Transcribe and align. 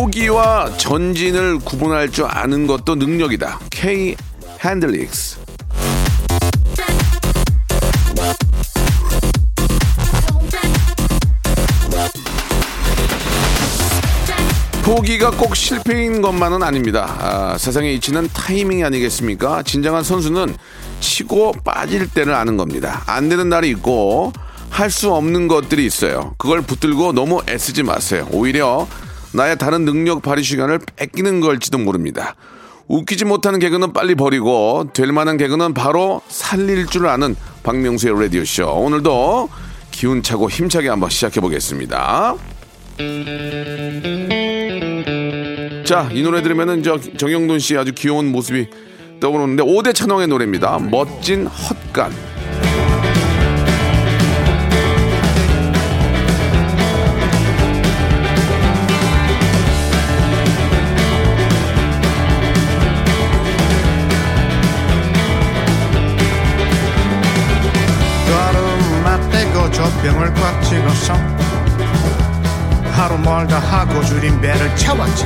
포기와 0.00 0.78
전진을 0.78 1.58
구분할 1.58 2.10
줄 2.10 2.24
아는 2.24 2.66
것도 2.66 2.94
능력이다 2.94 3.60
K 3.70 4.16
핸들릭스 4.64 5.38
포기가 14.84 15.30
꼭 15.32 15.54
실패인 15.54 16.22
것만은 16.22 16.62
아닙니다. 16.62 17.16
아, 17.20 17.58
세상의 17.58 17.94
이치는 17.96 18.30
타이밍이 18.32 18.82
아니겠습니까? 18.82 19.62
진정한 19.64 20.02
선수는 20.02 20.56
치고 21.00 21.52
빠질 21.62 22.08
때를 22.08 22.32
아는 22.32 22.56
겁니다. 22.56 23.02
안 23.06 23.28
되는 23.28 23.50
날이 23.50 23.68
있고 23.68 24.32
할 24.70 24.88
수 24.88 25.12
없는 25.12 25.46
것들이 25.46 25.84
있어요. 25.84 26.34
그걸 26.38 26.62
붙들고 26.62 27.12
너무 27.12 27.42
애쓰지 27.46 27.82
마세요. 27.82 28.26
오히려 28.30 28.88
나의 29.32 29.56
다른 29.58 29.84
능력 29.84 30.22
발휘 30.22 30.42
시간을 30.42 30.80
뺏기는 30.96 31.40
걸지도 31.40 31.78
모릅니다. 31.78 32.34
웃기지 32.88 33.24
못하는 33.24 33.60
개그는 33.60 33.92
빨리 33.92 34.16
버리고 34.16 34.90
될 34.92 35.12
만한 35.12 35.36
개그는 35.36 35.74
바로 35.74 36.22
살릴 36.28 36.86
줄 36.86 37.06
아는 37.06 37.36
박명수의 37.62 38.20
라디오 38.20 38.44
쇼. 38.44 38.66
오늘도 38.66 39.48
기운차고 39.92 40.50
힘차게 40.50 40.88
한번 40.88 41.10
시작해 41.10 41.40
보겠습니다. 41.40 42.34
자, 45.84 46.08
이 46.12 46.22
노래 46.22 46.42
들으면은 46.42 46.82
저 46.82 46.98
정영돈 46.98 47.60
씨 47.60 47.76
아주 47.76 47.92
귀여운 47.94 48.32
모습이 48.32 48.68
떠오르는데 49.20 49.62
5대 49.62 49.94
찬왕의 49.94 50.26
노래입니다. 50.28 50.78
멋진 50.78 51.46
헛간. 51.46 52.39
하루 73.10 73.18
멀다 73.18 73.58
하고 73.58 74.00
줄인 74.04 74.40
배를 74.40 74.76
채웠지 74.76 75.24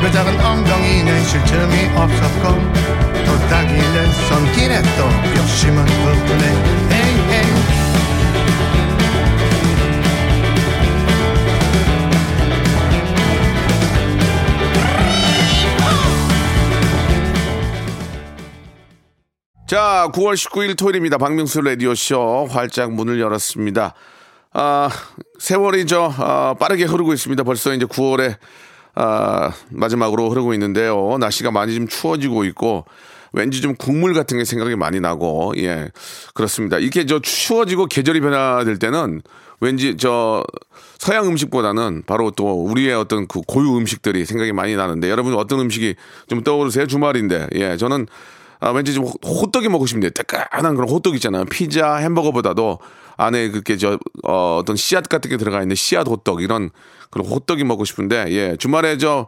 그 0.00 0.10
작은 0.10 0.40
엉덩이는 0.40 1.24
쉴 1.24 1.44
틈이 1.44 1.98
없었고 1.98 2.48
도닥이는 3.26 4.12
손길에 4.28 4.80
또 4.96 5.04
욕심은 5.38 5.84
부분에 5.84 6.46
에이 6.92 7.34
에이 7.34 7.68
자, 19.66 20.08
9월 20.14 20.32
19일 20.32 20.78
토요일입니다. 20.78 21.18
박명수 21.18 21.60
라디오쇼 21.60 22.46
활짝 22.50 22.92
문을 22.92 23.20
열었습니다. 23.20 23.92
아, 24.60 24.90
세월이 25.38 25.86
저, 25.86 26.12
아, 26.18 26.52
빠르게 26.58 26.82
흐르고 26.82 27.12
있습니다. 27.12 27.44
벌써 27.44 27.72
이제 27.72 27.84
9월에, 27.84 28.36
아, 28.96 29.52
마지막으로 29.70 30.30
흐르고 30.30 30.52
있는데요. 30.54 31.16
날씨가 31.20 31.52
많이 31.52 31.76
좀 31.76 31.86
추워지고 31.86 32.44
있고, 32.46 32.84
왠지 33.32 33.60
좀 33.60 33.76
국물 33.76 34.14
같은 34.14 34.36
게 34.36 34.44
생각이 34.44 34.74
많이 34.74 34.98
나고, 34.98 35.52
예, 35.58 35.92
그렇습니다. 36.34 36.78
이렇게 36.78 37.06
저 37.06 37.20
추워지고 37.20 37.86
계절이 37.86 38.20
변화될 38.20 38.80
때는 38.80 39.22
왠지 39.60 39.96
저 39.96 40.42
서양 40.98 41.28
음식보다는 41.28 42.02
바로 42.04 42.32
또 42.32 42.64
우리의 42.64 42.94
어떤 42.94 43.28
그 43.28 43.40
고유 43.42 43.76
음식들이 43.76 44.24
생각이 44.24 44.52
많이 44.52 44.74
나는데 44.74 45.08
여러분 45.08 45.34
어떤 45.34 45.60
음식이 45.60 45.94
좀 46.26 46.42
떠오르세요? 46.42 46.88
주말인데, 46.88 47.50
예, 47.54 47.76
저는 47.76 48.08
아, 48.60 48.70
왠지 48.70 48.92
좀 48.94 49.04
호- 49.04 49.10
호떡이 49.40 49.68
먹고 49.68 49.86
싶네요. 49.86 50.10
뜨끈한 50.10 50.74
그런 50.74 50.88
호떡 50.88 51.14
있잖아요. 51.16 51.44
피자, 51.46 51.96
햄버거보다도 51.96 52.78
안에 53.16 53.50
그렇게 53.50 53.76
저, 53.76 53.98
어, 54.24 54.58
어떤 54.60 54.76
씨앗 54.76 55.08
같은 55.08 55.30
게 55.30 55.36
들어가 55.36 55.60
있는 55.62 55.74
씨앗 55.76 56.06
호떡, 56.08 56.42
이런 56.42 56.70
그런 57.10 57.26
호떡이 57.26 57.64
먹고 57.64 57.84
싶은데, 57.84 58.26
예, 58.30 58.56
주말에 58.58 58.98
저, 58.98 59.26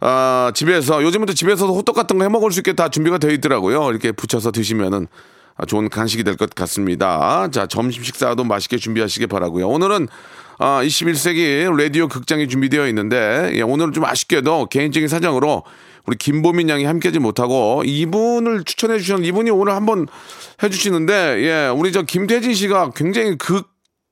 아, 0.00 0.52
집에서, 0.54 1.02
요즘은 1.02 1.26
또 1.26 1.34
집에서도 1.34 1.74
호떡 1.74 1.94
같은 1.94 2.18
거 2.18 2.24
해 2.24 2.28
먹을 2.28 2.50
수 2.52 2.60
있게 2.60 2.74
다 2.74 2.88
준비가 2.88 3.18
되어 3.18 3.30
있더라고요. 3.32 3.90
이렇게 3.90 4.12
붙여서 4.12 4.50
드시면은 4.52 5.06
아, 5.56 5.64
좋은 5.66 5.88
간식이 5.88 6.24
될 6.24 6.36
것 6.36 6.52
같습니다. 6.54 7.48
자, 7.52 7.66
점심 7.66 8.02
식사도 8.02 8.42
맛있게 8.44 8.76
준비하시기 8.76 9.28
바라고요. 9.28 9.68
오늘은 9.68 10.08
아, 10.58 10.80
21세기 10.82 11.72
라디오 11.76 12.06
극장이 12.08 12.48
준비되어 12.48 12.86
있는데 12.88 13.52
예, 13.54 13.62
오늘은 13.62 13.92
좀 13.92 14.04
아쉽게도 14.04 14.66
개인적인 14.66 15.08
사정으로 15.08 15.62
우리 16.06 16.16
김보민 16.16 16.68
양이 16.68 16.84
함께하지 16.84 17.18
못하고 17.18 17.82
이분을 17.84 18.64
추천해 18.64 18.98
주셨는 18.98 19.24
이분이 19.24 19.50
오늘 19.50 19.74
한번 19.74 20.06
해주시는데 20.62 21.14
예, 21.42 21.68
우리 21.68 21.92
저 21.92 22.02
김태진 22.02 22.54
씨가 22.54 22.90
굉장히 22.94 23.36
극, 23.38 23.68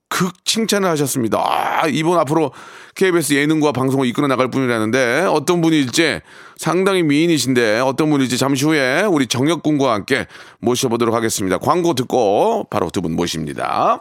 극 0.08 0.44
칭찬을 0.44 0.88
하셨습니다. 0.90 1.38
아, 1.38 1.86
이분 1.88 2.18
앞으로 2.18 2.52
KBS 2.94 3.34
예능과 3.34 3.72
방송을 3.72 4.06
이끌어 4.06 4.26
나갈 4.26 4.48
분이라는데 4.48 5.26
어떤 5.30 5.60
분일지 5.62 6.20
상당히 6.56 7.02
미인이신데 7.02 7.80
어떤 7.80 8.10
분일지 8.10 8.36
잠시 8.38 8.64
후에 8.66 9.02
우리 9.02 9.26
정혁 9.26 9.62
군과 9.62 9.94
함께 9.94 10.26
모셔보도록 10.60 11.14
하겠습니다. 11.14 11.58
광고 11.58 11.94
듣고 11.94 12.66
바로 12.70 12.90
두 12.90 13.00
분 13.00 13.16
모십니다. 13.16 14.00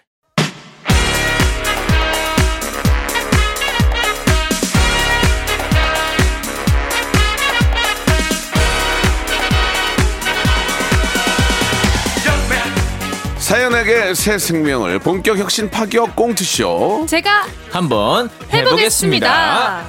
사연에게 13.51 14.13
새 14.13 14.37
생명을 14.37 14.99
본격 14.99 15.37
혁신 15.37 15.69
파격 15.69 16.15
꽁트쇼 16.15 17.05
제가 17.09 17.47
한번 17.69 18.29
해보겠습니다. 18.49 19.83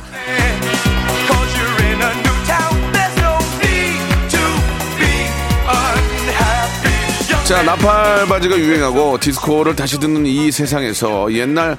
자 7.45 7.63
나팔 7.63 8.27
바지가 8.27 8.59
유행하고 8.59 9.19
디스코를 9.21 9.77
다시 9.77 10.01
듣는 10.01 10.27
이 10.27 10.51
세상에서 10.51 11.33
옛날 11.35 11.79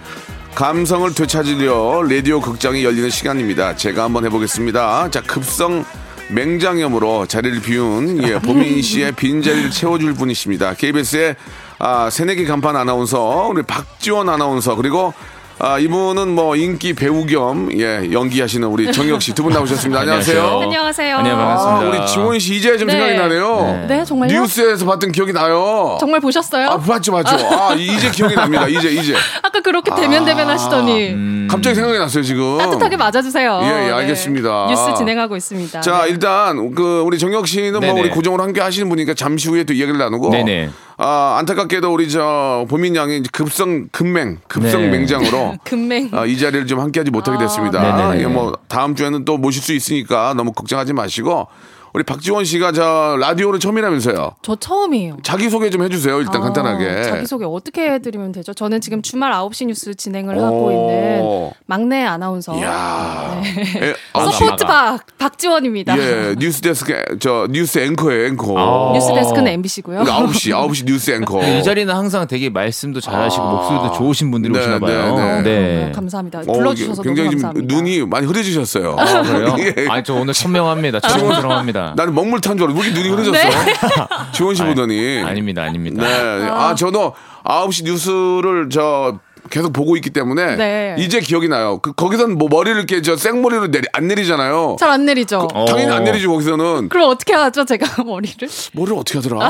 감성을 0.56 1.14
되찾으려 1.14 2.04
라디오 2.04 2.40
극장이 2.40 2.86
열리는 2.86 3.10
시간입니다. 3.10 3.76
제가 3.76 4.06
한번 4.06 4.24
해보겠습니다. 4.24 5.12
자 5.12 5.20
급성 5.20 5.84
맹장염으로 6.30 7.26
자리를 7.26 7.62
비운 7.62 8.24
예, 8.24 8.40
보민 8.40 8.82
씨의 8.82 9.12
빈자리를 9.14 9.70
채워줄 9.72 10.14
분이십니다. 10.14 10.76
KBS의 10.76 11.36
아, 11.80 12.10
새내기 12.10 12.46
간판 12.46 12.76
아나운서 12.76 13.48
우리 13.50 13.64
박지원 13.64 14.30
아나운서 14.30 14.76
그리고 14.76 15.14
아, 15.60 15.78
이분은 15.80 16.30
뭐 16.30 16.56
인기 16.56 16.94
배우 16.94 17.26
겸 17.26 17.70
예, 17.78 18.10
연기하시는 18.12 18.68
우리 18.68 18.92
정혁 18.92 19.22
씨 19.22 19.34
두 19.34 19.44
분 19.44 19.54
나오셨습니다. 19.54 20.02
안녕하세요. 20.02 20.42
안녕하세요. 20.42 20.64
안녕하세요. 20.64 21.18
안녕, 21.18 21.40
아, 21.40 21.56
반갑습니다. 21.56 21.90
우리 22.02 22.08
지원 22.08 22.40
씨 22.40 22.56
이제 22.56 22.76
좀 22.78 22.88
네. 22.88 22.94
생각이 22.94 23.16
나네요. 23.16 23.86
네, 23.88 24.04
정말요? 24.04 24.42
뉴스에서 24.42 24.86
봤던 24.86 25.12
기억이 25.12 25.32
나요. 25.32 25.98
정말 26.00 26.20
보셨어요? 26.20 26.68
아, 26.70 26.78
맞죠, 26.78 27.12
맞죠. 27.14 27.36
아, 27.56 27.74
이제 27.76 28.10
기억이 28.10 28.36
납니다. 28.36 28.68
이제, 28.68 28.90
이제. 28.90 29.14
아까 29.44 29.62
그렇게 29.62 29.94
대면 29.96 30.26
대면 30.26 30.50
하시더니 30.50 31.12
음. 31.12 31.48
갑자기 31.50 31.76
생각이 31.76 31.98
났어요, 32.00 32.24
지금. 32.24 32.58
따뜻하게 32.58 32.98
맞아 32.98 33.22
주세요. 33.22 33.60
예, 33.64 33.68
예, 33.68 33.88
네. 33.88 33.92
알겠습니다. 33.92 34.66
뉴스 34.70 34.96
진행하고 34.98 35.38
있습니다. 35.38 35.82
자, 35.82 36.02
네. 36.04 36.10
일단 36.10 36.74
그 36.74 37.02
우리 37.06 37.18
정혁 37.20 37.48
씨는 37.48 37.74
뭐 37.74 37.80
네네. 37.82 38.02
우리 38.02 38.10
고정으로 38.10 38.44
함께 38.44 38.60
하시는 38.60 38.90
분이니까 38.90 39.14
잠시 39.14 39.48
후에 39.50 39.64
또 39.64 39.72
이야기를 39.74 39.98
나누고 40.00 40.32
네네. 40.32 40.70
아, 41.06 41.36
안타깝게도 41.40 41.94
우리 41.94 42.10
저 42.10 42.66
보민 42.70 42.96
양이 42.96 43.22
급성 43.24 43.90
급맹, 43.92 44.38
급성 44.48 44.84
네. 44.84 44.90
맹장으로 44.90 45.58
금맹. 45.66 46.10
아, 46.14 46.26
이 46.26 46.38
자리를 46.38 46.66
좀 46.66 46.80
함께하지 46.80 47.12
못하게 47.12 47.36
아, 47.36 47.40
됐습니다. 47.40 47.82
네네네. 47.82 48.24
예, 48.24 48.28
뭐 48.28 48.54
다음 48.70 48.96
주에는 48.96 49.26
또 49.26 49.38
모실 49.38 49.62
수 49.62 49.74
있으니까 49.74 50.34
너무 50.34 50.54
걱정하지 50.54 50.94
마시고 50.94 51.48
우리 51.94 52.04
박지원 52.04 52.44
씨가 52.44 52.72
저 52.72 53.18
라디오는 53.20 53.60
처음이라면서요. 53.60 54.32
저 54.42 54.56
처음이에요. 54.56 55.18
자기 55.22 55.48
소개 55.52 55.70
좀 55.70 55.84
해주세요. 55.84 56.20
일단 56.22 56.38
아, 56.38 56.46
간단하게. 56.46 57.04
자기 57.04 57.26
소개 57.28 57.46
어떻게 57.46 57.92
해드리면 57.92 58.32
되죠? 58.32 58.52
저는 58.56 58.82
지금 58.82 59.04
주말 59.04 59.32
9시 59.32 59.68
뉴스 59.68 59.94
진행을 59.94 60.42
하고 60.42 60.66
오. 60.66 60.72
있는 60.72 61.52
막내 61.68 62.04
아나운서. 62.04 62.58
이야. 62.58 63.40
네. 63.44 63.90
에, 63.90 63.94
아, 64.14 64.26
서포트 64.32 64.66
박, 64.66 65.06
박지원입니다. 65.20 65.96
예, 66.00 66.36
뉴스 66.40 66.62
데스크 66.62 67.00
저 67.20 67.48
뉴스 67.52 67.78
앵커예요, 67.78 68.26
앵커. 68.26 68.56
아. 68.58 68.94
뉴스 68.94 69.14
데스크는 69.14 69.52
MBC고요. 69.52 70.00
우리 70.02 70.10
9시, 70.10 70.52
9시 70.52 70.86
뉴스 70.88 71.12
앵커. 71.12 71.44
이 71.44 71.62
자리는 71.62 71.94
항상 71.94 72.26
되게 72.28 72.50
말씀도 72.50 73.02
잘하시고 73.02 73.44
목소리도 73.46 73.92
좋으신 73.92 74.32
분들이 74.32 74.52
네, 74.52 74.60
오시나 74.60 74.80
봐요. 74.80 75.16
네, 75.16 75.42
네. 75.44 75.92
감사합니다. 75.94 76.40
어, 76.40 76.54
불러주셔서 76.54 77.04
너무 77.04 77.16
굉장히 77.16 77.30
지금 77.30 77.44
감사합니다. 77.44 77.76
눈이 77.76 78.06
많이 78.08 78.26
흐려지셨어요. 78.26 78.96
아, 78.98 79.22
그래요? 79.22 79.56
예. 79.78 79.88
아니 79.90 80.04
저 80.04 80.16
오늘 80.16 80.34
청명합니다. 80.34 81.00
청명스러워합니다. 81.08 81.83
나는 81.96 82.16
먹물 82.16 82.40
탄 82.42 82.58
줄 82.58 82.68
알고 82.68 82.80
왜 82.80 82.88
이렇게 82.88 83.02
눈이 83.02 83.14
흐려졌어? 83.14 83.50
네. 83.50 83.64
지원 84.34 84.56
씨 84.56 84.64
보더니. 84.64 85.22
아닙니다, 85.24 85.64
아닙니다. 85.64 86.02
네. 86.06 86.48
아, 86.50 86.74
저도 86.76 87.14
9시 87.44 87.84
뉴스를 87.86 88.70
저 88.72 89.20
계속 89.50 89.74
보고 89.74 89.96
있기 89.98 90.10
때문에 90.10 90.56
네. 90.56 90.96
이제 90.98 91.20
기억이 91.20 91.48
나요. 91.48 91.80
그, 91.80 91.94
거기서는 91.94 92.38
뭐 92.38 92.48
머리를 92.50 92.78
이렇게 92.78 93.02
저 93.02 93.16
생머리로 93.18 93.72
내리, 93.72 93.86
안 93.94 94.08
내리잖아요. 94.08 94.78
잘 94.80 94.90
안 94.94 95.06
내리죠. 95.06 95.48
어. 95.54 95.66
당연히 95.66 95.92
안 95.92 96.04
내리지 96.04 96.28
거기서는 96.28 96.90
그럼 96.90 97.10
어떻게 97.10 97.34
하죠, 97.34 97.66
제가 97.66 98.04
머리를? 98.04 98.48
머리를 98.74 98.98
어떻게 98.98 99.18
하더라? 99.20 99.50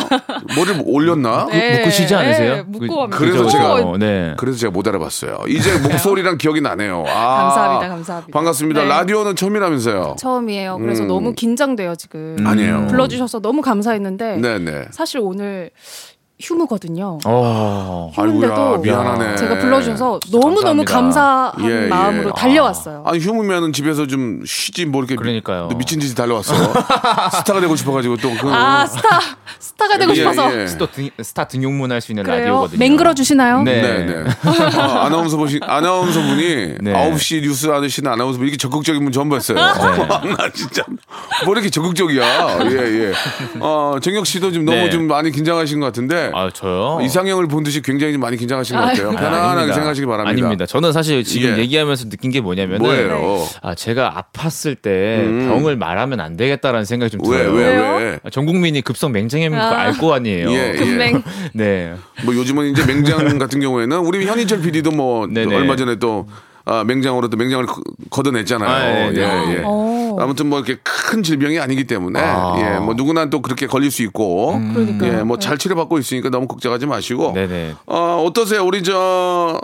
머리를 0.56 0.78
뭐 0.78 0.86
올렸나? 0.88 1.48
네. 1.51 1.80
묶으시지 1.80 2.16
않으세요? 2.16 2.56
네, 2.56 2.63
묶고 2.66 2.95
갑니다. 3.10 3.18
그래서 3.18 3.48
제가-. 3.48 3.98
네. 4.00 4.34
그래서 4.38 4.57
제가 4.57 4.72
못 4.72 4.88
알아봤어요. 4.88 5.40
이제 5.48 5.78
목소리랑 5.80 6.38
기억이 6.38 6.62
나네요. 6.62 7.04
아, 7.07 7.38
감사합니다, 7.44 7.89
감사합니다. 7.89 8.31
반갑습니다. 8.38 8.81
네. 8.84 8.88
라디오는 8.88 9.36
처음이라면서요. 9.36 10.16
처음이에요. 10.19 10.78
그래서 10.80 11.04
너무 11.04 11.34
긴장돼요, 11.34 11.96
지금. 11.96 12.38
음. 12.39 12.48
아니에요. 12.48 12.88
불러주셔서 12.88 13.39
너무 13.42 13.62
감사했는데 13.62 14.38
네네. 14.38 14.86
사실 14.92 15.19
오늘 15.22 15.69
휴무거든요. 16.41 17.19
어. 17.25 18.12
휴무인데도 18.13 18.53
아이고야, 18.53 18.77
미안하네. 18.80 19.35
제가 19.38 19.59
불러주셔서 19.59 20.19
너무 20.31 20.62
너무 20.62 20.83
감사합니다. 20.83 20.94
감사한 20.94 21.71
예, 21.71 21.83
예. 21.85 21.88
마음으로 21.88 22.30
아. 22.31 22.33
달려왔어요. 22.33 23.03
아니 23.06 23.19
휴무면은 23.19 23.71
집에서 23.71 24.07
좀 24.07 24.41
쉬지 24.45 24.85
뭐 24.85 25.01
이렇게 25.01 25.15
그러니까요. 25.15 25.69
미, 25.69 25.85
친 25.85 26.00
듯이 26.00 26.15
달려왔어. 26.15 26.53
스타가 27.38 27.62
되고 27.62 27.75
싶어가지고 27.75 28.18
또 28.18 28.30
그. 28.41 28.50
아, 28.51 28.85
스타, 28.85 29.19
스타가 29.59 29.97
되고 29.97 30.12
예, 30.12 30.15
싶어서. 30.15 30.59
예. 30.62 30.68
스타, 30.68 30.85
등, 30.88 31.09
스타 31.21 31.47
등용문 31.47 31.91
할 31.91 32.01
수 32.01 32.12
있는 32.12 32.24
그래요? 32.24 32.39
라디오거든요. 32.39 32.79
맹글어 32.79 33.13
주시나요? 33.13 33.63
네. 33.63 33.81
네 33.81 34.06
네. 34.06 34.24
아, 34.77 35.06
아나운서 35.06 35.38
보시 35.38 35.59
아나운서 35.62 36.19
분이 36.19 36.75
네. 36.81 36.91
9시 36.94 37.41
뉴스 37.44 37.68
하시는 37.68 38.12
아나운서 38.12 38.39
분 38.39 38.47
이렇게 38.47 38.57
적극적인 38.57 39.01
분 39.03 39.13
처음 39.13 39.29
봤어요. 39.29 39.56
나 39.57 40.50
진짜 40.53 40.83
뭐 41.45 41.53
이렇게 41.53 41.69
적극적이야. 41.69 42.24
예 42.71 42.75
예. 42.75 43.13
어 43.62 43.97
정혁 44.01 44.25
씨도 44.25 44.51
지금 44.51 44.65
너무 44.65 44.77
네. 44.77 44.89
좀 44.89 45.07
많이 45.07 45.31
긴장하신 45.31 45.79
것 45.79 45.86
같은데 45.86 46.23
아 46.34 46.50
저요? 46.54 47.00
이상형을 47.04 47.48
본 47.48 47.64
듯이 47.64 47.81
굉장히 47.81 48.14
좀 48.14 48.22
많이 48.22 48.38
긴장하신 48.38 48.75
것 48.75 48.81
같아요. 48.81 49.10
아유. 49.10 49.16
편안하게 49.16 49.48
아닙니다. 49.50 49.74
생각하시기 49.74 50.06
바랍니다. 50.08 50.30
아닙니다. 50.30 50.66
저는 50.66 50.92
사실 50.94 51.24
지금 51.24 51.56
예. 51.56 51.62
얘기하면서 51.62 52.10
느낀 52.10 52.31
게 52.31 52.42
뭐냐면은 52.42 52.80
뭐예요? 52.86 53.46
아 53.62 53.75
제가 53.75 54.25
아팠을 54.34 54.81
때 54.81 55.24
병을 55.48 55.75
말하면 55.78 56.20
안 56.20 56.38
되겠다라는 56.38 56.86
생각이 56.86 57.12
좀 57.18 57.22
왜 57.31 57.38
들어요. 57.40 57.54
왜 57.54 57.64
왜요? 57.68 57.96
왜? 57.98 58.20
아, 58.24 58.30
전 58.30 58.46
국민이 58.46 58.81
급성 58.81 59.12
맹장염인 59.12 59.58
거 59.58 59.64
아. 59.66 59.80
알거 59.81 60.14
아니에요. 60.14 60.50
예, 60.52 60.72
예. 60.74 60.78
금맹. 60.78 61.24
네. 61.54 61.94
뭐 62.24 62.36
요즘은 62.36 62.72
이제 62.72 62.86
맹장 62.86 63.38
같은 63.40 63.60
경우에는 63.60 63.98
우리 64.00 64.25
현인철 64.25 64.62
PD도 64.62 64.92
뭐 64.92 65.28
네네. 65.28 65.56
얼마 65.56 65.75
전에 65.75 65.96
또 65.96 66.28
아, 66.65 66.83
맹장으로 66.86 67.27
또 67.30 67.36
맹장을 67.38 67.65
거- 67.65 67.81
걷어냈잖아요. 68.10 68.69
아, 68.69 68.80
네, 68.80 69.12
네. 69.12 69.21
예, 69.21 69.54
예. 69.57 69.62
어. 69.65 70.15
아무튼 70.19 70.48
뭐 70.48 70.60
이렇게 70.60 70.80
큰 70.83 71.24
질병이 71.24 71.60
아니기 71.60 71.86
때문에 71.86 72.19
아. 72.21 72.56
예, 72.57 72.80
뭐 72.80 72.94
누구나 72.94 73.30
또 73.30 73.42
그렇게 73.42 73.68
걸릴 73.68 73.92
수 73.92 74.01
있고 74.04 74.60
그러니까요. 74.74 75.19
예, 75.19 75.24
뭐 75.24 75.38
잘 75.38 75.57
치료받고 75.57 75.98
있으니까 76.00 76.30
너무 76.30 76.48
걱정하지 76.48 76.86
마시고 76.86 77.33
네네. 77.33 77.75
어, 77.88 78.24
어떠세요? 78.25 78.63
우리 78.65 78.81
저 78.83 79.60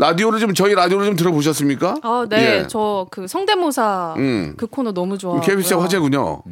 라디오를 0.00 0.40
좀 0.40 0.54
저희 0.54 0.74
라디오를 0.74 1.04
좀 1.06 1.14
들어보셨습니까? 1.16 1.96
아, 2.02 2.26
네. 2.28 2.60
예. 2.62 2.66
저 2.66 3.06
그 3.10 3.26
성대모사 3.28 4.14
음. 4.16 4.54
그 4.56 4.66
코너 4.66 4.92
너무 4.92 5.18
좋아요. 5.18 5.40
KBS 5.40 5.74
화제군요. 5.74 6.42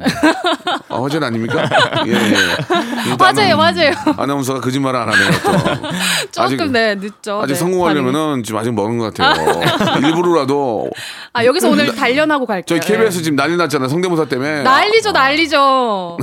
아, 0.89 1.01
화제는 1.01 1.27
아닙니까? 1.27 1.63
예, 2.05 2.11
예. 2.11 2.35
화제예요, 3.19 3.55
화제예요. 3.55 3.93
아나운서가 4.17 4.61
거짓말을 4.61 4.99
안 4.99 5.09
하네요. 5.09 5.31
또. 5.43 5.51
조금 6.31 6.43
아직- 6.61 6.71
네, 6.71 6.95
늦죠. 6.95 7.41
아직 7.41 7.53
네. 7.53 7.59
성공하려면은 7.59 8.43
지금 8.43 8.59
아직 8.59 8.71
멀은 8.73 8.97
것 8.99 9.13
같아요. 9.13 9.61
일부러라도 10.05 10.89
아, 11.33 11.43
여기서 11.45 11.69
오늘 11.69 11.95
단련하고 11.95 12.45
갈게요. 12.45 12.79
저희 12.79 12.79
KBS 12.97 13.23
지금 13.23 13.35
난리 13.35 13.55
났잖아 13.57 13.85
요. 13.85 13.89
성대모사 13.89 14.25
때문에. 14.25 14.57
네. 14.57 14.63
난리죠, 14.63 15.11
난리죠. 15.11 16.17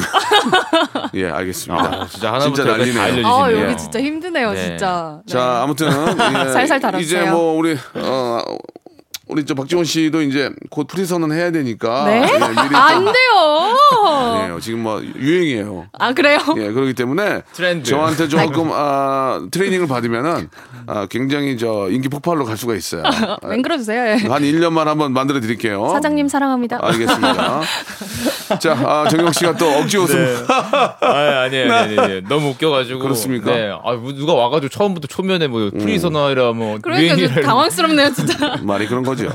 예, 1.15 1.31
알겠습니다. 1.31 1.85
아, 1.85 2.07
진짜 2.11 2.29
하나부터 2.33 2.55
진짜 2.55 2.71
난리네요. 2.77 3.27
아, 3.27 3.53
여기 3.53 3.77
진짜 3.77 4.01
힘드네요, 4.01 4.53
네. 4.53 4.65
진짜. 4.67 5.21
네. 5.27 5.33
자, 5.33 5.63
아무튼 5.63 5.87
예, 5.89 6.53
살살 6.53 6.81
달았어요. 6.81 7.01
이제 7.23 7.31
뭐 7.31 7.53
우리 7.57 7.77
어 7.95 8.43
우리 9.29 9.45
저 9.45 9.55
박지원 9.55 9.85
씨도 9.85 10.23
이제 10.23 10.51
곧 10.71 10.87
프리선언 10.87 11.33
해야 11.33 11.51
되니까 11.51 12.05
네? 12.05 12.21
예, 12.23 12.39
미리 12.39 12.45
안 12.77 12.95
좀- 13.05 13.13
돼요. 13.13 13.77
아니에요. 14.07 14.61
지금 14.61 14.81
뭐 14.85 15.03
유행이에요. 15.03 15.89
아, 15.99 16.13
그래요? 16.13 16.39
예, 16.59 16.71
그렇기 16.71 16.95
때문에 16.95 17.43
트렌드. 17.53 17.91
저한테 17.91 18.29
조금 18.29 18.71
아, 18.73 19.41
트레이닝을 19.51 19.89
받으면은 19.89 20.49
아, 20.87 21.07
굉장히 21.11 21.59
저 21.59 21.89
인기 21.91 22.09
폭발로 22.09 22.45
갈 22.45 22.57
수가 22.57 22.77
있어요. 22.77 23.03
맹글어 23.43 23.79
주세요. 23.79 24.01
예. 24.07 24.13
한 24.29 24.43
1년만 24.43 24.85
한번 24.85 25.13
만들어 25.13 25.41
드릴게요. 25.41 25.89
사장님 25.93 26.29
사랑합니다. 26.29 26.79
알겠습니다. 26.81 27.63
자, 28.61 28.73
아, 28.87 29.09
정혁 29.11 29.33
씨가 29.33 29.57
또 29.57 29.69
억지 29.73 29.97
웃음. 29.99 30.47
아, 30.49 31.43
아니에요, 31.47 31.73
아니에요, 31.75 32.01
아니에요. 32.01 32.21
너무 32.29 32.51
웃겨가지고. 32.51 33.01
그렇습니까? 33.01 33.51
네. 33.51 33.71
아, 33.73 33.93
뭐 33.95 34.13
누가 34.15 34.35
와가지고 34.35 34.69
처음부터 34.69 35.09
초면에 35.09 35.49
뭐 35.49 35.71
프리선언이라 35.77 36.53
뭐 36.53 36.79
그러니까 36.81 37.17
좀 37.17 37.25
유행이라 37.25 37.43
당황스럽네요, 37.43 38.13
진짜. 38.13 38.57
말이 38.63 38.87
그런 38.87 39.03
거 39.03 39.16
죠. 39.17 39.31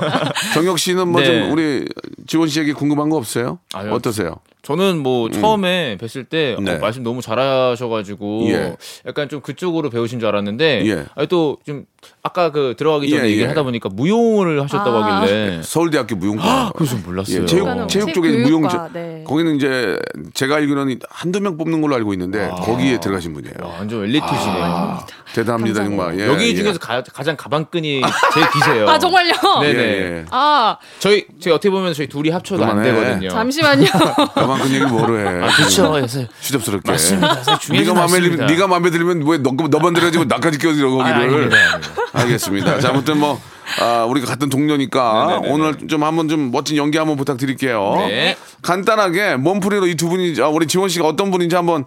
정혁 0.53 0.79
씨는 0.79 1.07
뭐 1.07 1.21
좀 1.25 1.33
네. 1.33 1.49
우리 1.49 1.87
지원 2.27 2.47
씨에게 2.47 2.73
궁금한 2.73 3.09
거 3.09 3.17
없어요? 3.17 3.59
아유, 3.73 3.91
어떠세요? 3.93 4.37
저는 4.63 4.99
뭐 4.99 5.29
처음에 5.29 5.97
뵀을 5.99 6.29
때 6.29 6.55
네. 6.61 6.75
어, 6.75 6.79
말씀 6.79 7.01
너무 7.03 7.21
잘하셔가지고 7.21 8.47
예. 8.49 8.75
약간 9.07 9.27
좀 9.27 9.41
그쪽으로 9.41 9.89
배우신 9.89 10.19
줄 10.19 10.29
알았는데 10.29 10.85
예. 10.85 11.05
아니 11.15 11.27
또좀 11.27 11.85
아까 12.23 12.51
그 12.51 12.75
들어가기 12.77 13.09
전에 13.09 13.23
예, 13.23 13.27
얘기를 13.27 13.45
예. 13.45 13.47
하다 13.49 13.63
보니까 13.63 13.89
무용을 13.89 14.61
하셨다고 14.61 14.97
아. 14.97 15.21
하길래 15.21 15.61
서울대학교 15.63 16.15
무용과. 16.15 16.73
그래서 16.75 16.95
좀 16.95 17.03
몰랐어요. 17.05 17.41
예, 17.41 17.45
체육, 17.45 17.87
체육 17.89 18.13
쪽에 18.13 18.29
무용 18.43 18.67
네. 18.93 19.23
거기는 19.25 19.55
이제 19.55 19.97
제가 20.33 20.57
알기로는 20.57 20.99
한두 21.09 21.39
명 21.41 21.57
뽑는 21.57 21.81
걸로 21.81 21.95
알고 21.95 22.13
있는데 22.13 22.49
거기에 22.49 22.99
들어가신 22.99 23.33
분이에요. 23.33 23.55
완전 23.63 24.03
엘리트시네요. 24.03 24.63
아, 24.63 25.05
대단합니다 25.33 25.83
정말. 25.83 26.19
예, 26.19 26.27
여기 26.27 26.49
예. 26.49 26.55
중에서 26.55 26.77
가, 26.79 27.01
장 27.01 27.35
가방끈이 27.35 28.01
제 28.33 28.41
기세요. 28.53 28.85
아, 28.89 28.99
정말요? 28.99 29.33
네네. 29.61 29.79
예, 29.79 30.17
예. 30.17 30.25
아, 30.29 30.77
저희 30.99 31.25
저희 31.39 31.53
어떻게 31.53 31.69
보면 31.69 31.93
저희 31.93 32.07
둘이 32.07 32.29
합쳐도 32.29 32.63
안 32.63 32.81
그만해. 32.81 32.91
되거든요. 32.91 33.29
잠시만요. 33.29 33.85
가만큼 34.51 34.73
얘기 34.75 34.85
뭐로 34.85 35.19
해? 35.19 35.23
그렇죠. 35.55 35.91
그래서 35.91 36.19
추접스럽게. 36.41 36.91
맞습니다. 36.91 37.29
그래서 37.33 37.59
중요하진 37.59 37.75
네가 37.75 37.93
마음에 37.93 38.17
않습니다. 38.17 38.45
네가 38.45 38.67
마음에 38.67 38.89
들면 38.89 39.23
왜 39.27 39.37
너, 39.37 39.51
너만 39.51 39.93
들어가지고 39.93 40.25
나까지 40.25 40.57
껴들어 40.59 40.87
아, 40.89 40.91
거기를. 40.97 41.15
아닙니다, 41.15 41.57
아닙니다. 41.57 41.91
알겠습니다. 42.13 42.79
자, 42.79 42.89
아무튼 42.89 43.17
뭐 43.19 43.39
아, 43.79 44.03
우리가 44.03 44.27
같은 44.27 44.49
동료니까 44.49 45.27
네네네네. 45.27 45.53
오늘 45.53 45.87
좀 45.87 46.03
한번 46.03 46.27
좀 46.27 46.51
멋진 46.51 46.75
연기 46.77 46.97
한번 46.97 47.15
부탁드릴게요. 47.15 47.95
네. 48.09 48.35
간단하게 48.61 49.37
몸풀이로 49.37 49.87
이 49.87 49.95
두 49.95 50.09
분이 50.09 50.35
아, 50.41 50.47
우리 50.49 50.67
지원 50.67 50.89
씨가 50.89 51.07
어떤 51.07 51.31
분인지 51.31 51.55
한번 51.55 51.85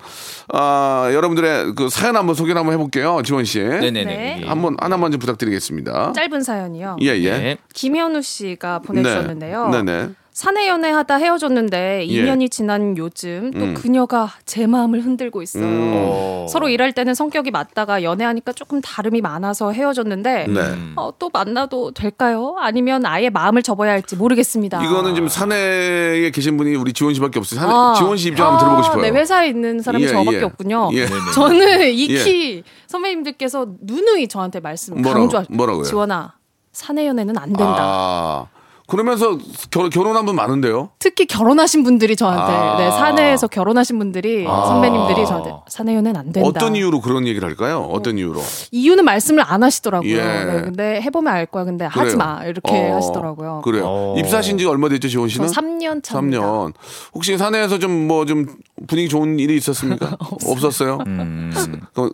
아, 0.53 1.11
여러분들의 1.13 1.75
그 1.75 1.89
사연 1.91 2.17
한번 2.17 2.35
소개를 2.35 2.59
한번 2.59 2.73
해볼게요. 2.75 3.21
지원 3.25 3.45
씨. 3.45 3.59
네네네. 3.61 4.05
네. 4.05 4.33
여기. 4.39 4.47
한번 4.47 4.77
하나만 4.81 5.11
좀 5.11 5.19
부탁드리겠습니다. 5.19 6.13
짧은 6.15 6.43
사연이요. 6.43 6.97
예 7.03 7.09
예. 7.19 7.31
네. 7.31 7.57
김현우 7.75 8.23
씨가 8.23 8.79
보내주셨는데요. 8.81 9.69
네. 9.69 9.83
네네. 9.83 10.09
사내 10.35 10.69
연애하다 10.69 11.15
헤어졌는데 11.19 12.07
예. 12.09 12.25
2년이 12.25 12.51
지난 12.51 12.99
요즘 12.99 13.53
또 13.53 13.61
음. 13.67 13.75
그녀가 13.75 14.33
제 14.45 14.67
마음을 14.67 15.01
흔들고 15.01 15.43
있어요. 15.43 15.65
어. 15.65 16.47
서로 16.51 16.69
일할 16.69 16.91
때는 16.91 17.15
성격이 17.15 17.53
맞다가 17.53 18.03
연애하니까 18.03 18.53
조금 18.53 18.81
다름이 18.81 19.21
많아서 19.21 19.71
헤어졌는데 19.71 20.47
네. 20.49 20.61
어, 20.97 21.13
또 21.21 21.31
만나도 21.33 21.93
될까요? 21.93 22.57
아니면 22.59 23.07
아예 23.07 23.31
마음을 23.31 23.63
접어야 23.63 23.93
할지 23.93 24.17
모르겠습니다. 24.17 24.83
이거는 24.85 25.15
지금 25.15 25.29
사내에 25.29 26.29
계신 26.33 26.57
분이 26.57 26.75
우리 26.75 26.93
지원 26.93 27.15
씨밖에 27.15 27.39
없어요. 27.39 27.61
사내, 27.61 27.73
아. 27.73 27.95
지원 27.97 28.17
씨 28.17 28.29
입장 28.31 28.47
한번 28.49 28.59
들어보고 28.59 28.83
싶어요. 28.83 29.03
네, 29.03 29.11
회사에 29.11 29.49
있는 29.51 29.81
사람이 29.83 30.03
예, 30.03 30.09
저밖에 30.09 30.39
예. 30.39 30.43
없군요. 30.43 30.91
예. 30.95 31.07
저는 31.33 31.91
익히 31.93 32.65
선배님들께서 32.89 33.69
누누이 33.83 34.27
저한테 34.27 34.59
말씀 34.59 34.97
뭐라고- 35.01 35.13
강조하 35.15 35.45
뭐라고요? 35.49 35.85
지원아 35.85 36.35
사내 36.73 37.07
연애는 37.07 37.39
안 37.39 37.53
된다. 37.53 37.77
아, 37.79 38.47
그러면서 38.87 39.39
결, 39.71 39.89
결혼한 39.89 40.27
분 40.27 40.37
많은데요? 40.37 40.91
특히 40.99 41.27
결혼하신 41.27 41.85
분들이 41.85 42.17
저한테 42.17 42.53
아. 42.53 42.77
네, 42.77 42.91
사내에서 42.91 43.47
결혼하신 43.47 43.99
분들이 43.99 44.45
선배님들이 44.45 45.27
저한테 45.27 45.53
사내 45.69 45.95
연애는 45.97 46.21
안 46.21 46.33
된다. 46.33 46.47
어떤 46.49 46.77
이유로 46.77 47.01
그런 47.01 47.27
얘기를 47.27 47.49
할까요? 47.49 47.89
어떤 47.91 48.19
이유로? 48.19 48.41
이유는 48.73 49.05
말씀을 49.05 49.43
안 49.47 49.63
하시더라고요. 49.63 50.11
예. 50.11 50.17
네, 50.23 50.61
근데 50.65 51.01
해보면 51.01 51.33
알 51.33 51.47
거야. 51.47 51.65
근데 51.65 51.87
하지 51.87 52.15
그래요. 52.15 52.17
마 52.19 52.45
이렇게 52.45 52.91
어, 52.91 52.97
하시더라고요. 52.97 53.63
그래요. 53.65 53.85
어. 53.87 54.15
입사하신 54.19 54.59
지 54.59 54.67
얼마 54.67 54.89
됐죠, 54.91 55.09
지원 55.09 55.29
저 55.29 55.47
씨는? 55.47 55.49
3년 55.49 56.03
차입니다. 56.03 56.41
3년. 56.43 56.73
혹시 57.15 57.39
사내에서 57.39 57.79
좀 57.79 58.07
뭐 58.07 58.25
좀 58.27 58.47
분위기 58.87 59.09
좋은 59.09 59.39
일이 59.39 59.57
있었습니까? 59.57 60.17
없었어요? 60.47 60.99
음. 61.07 61.53
그 61.95 62.11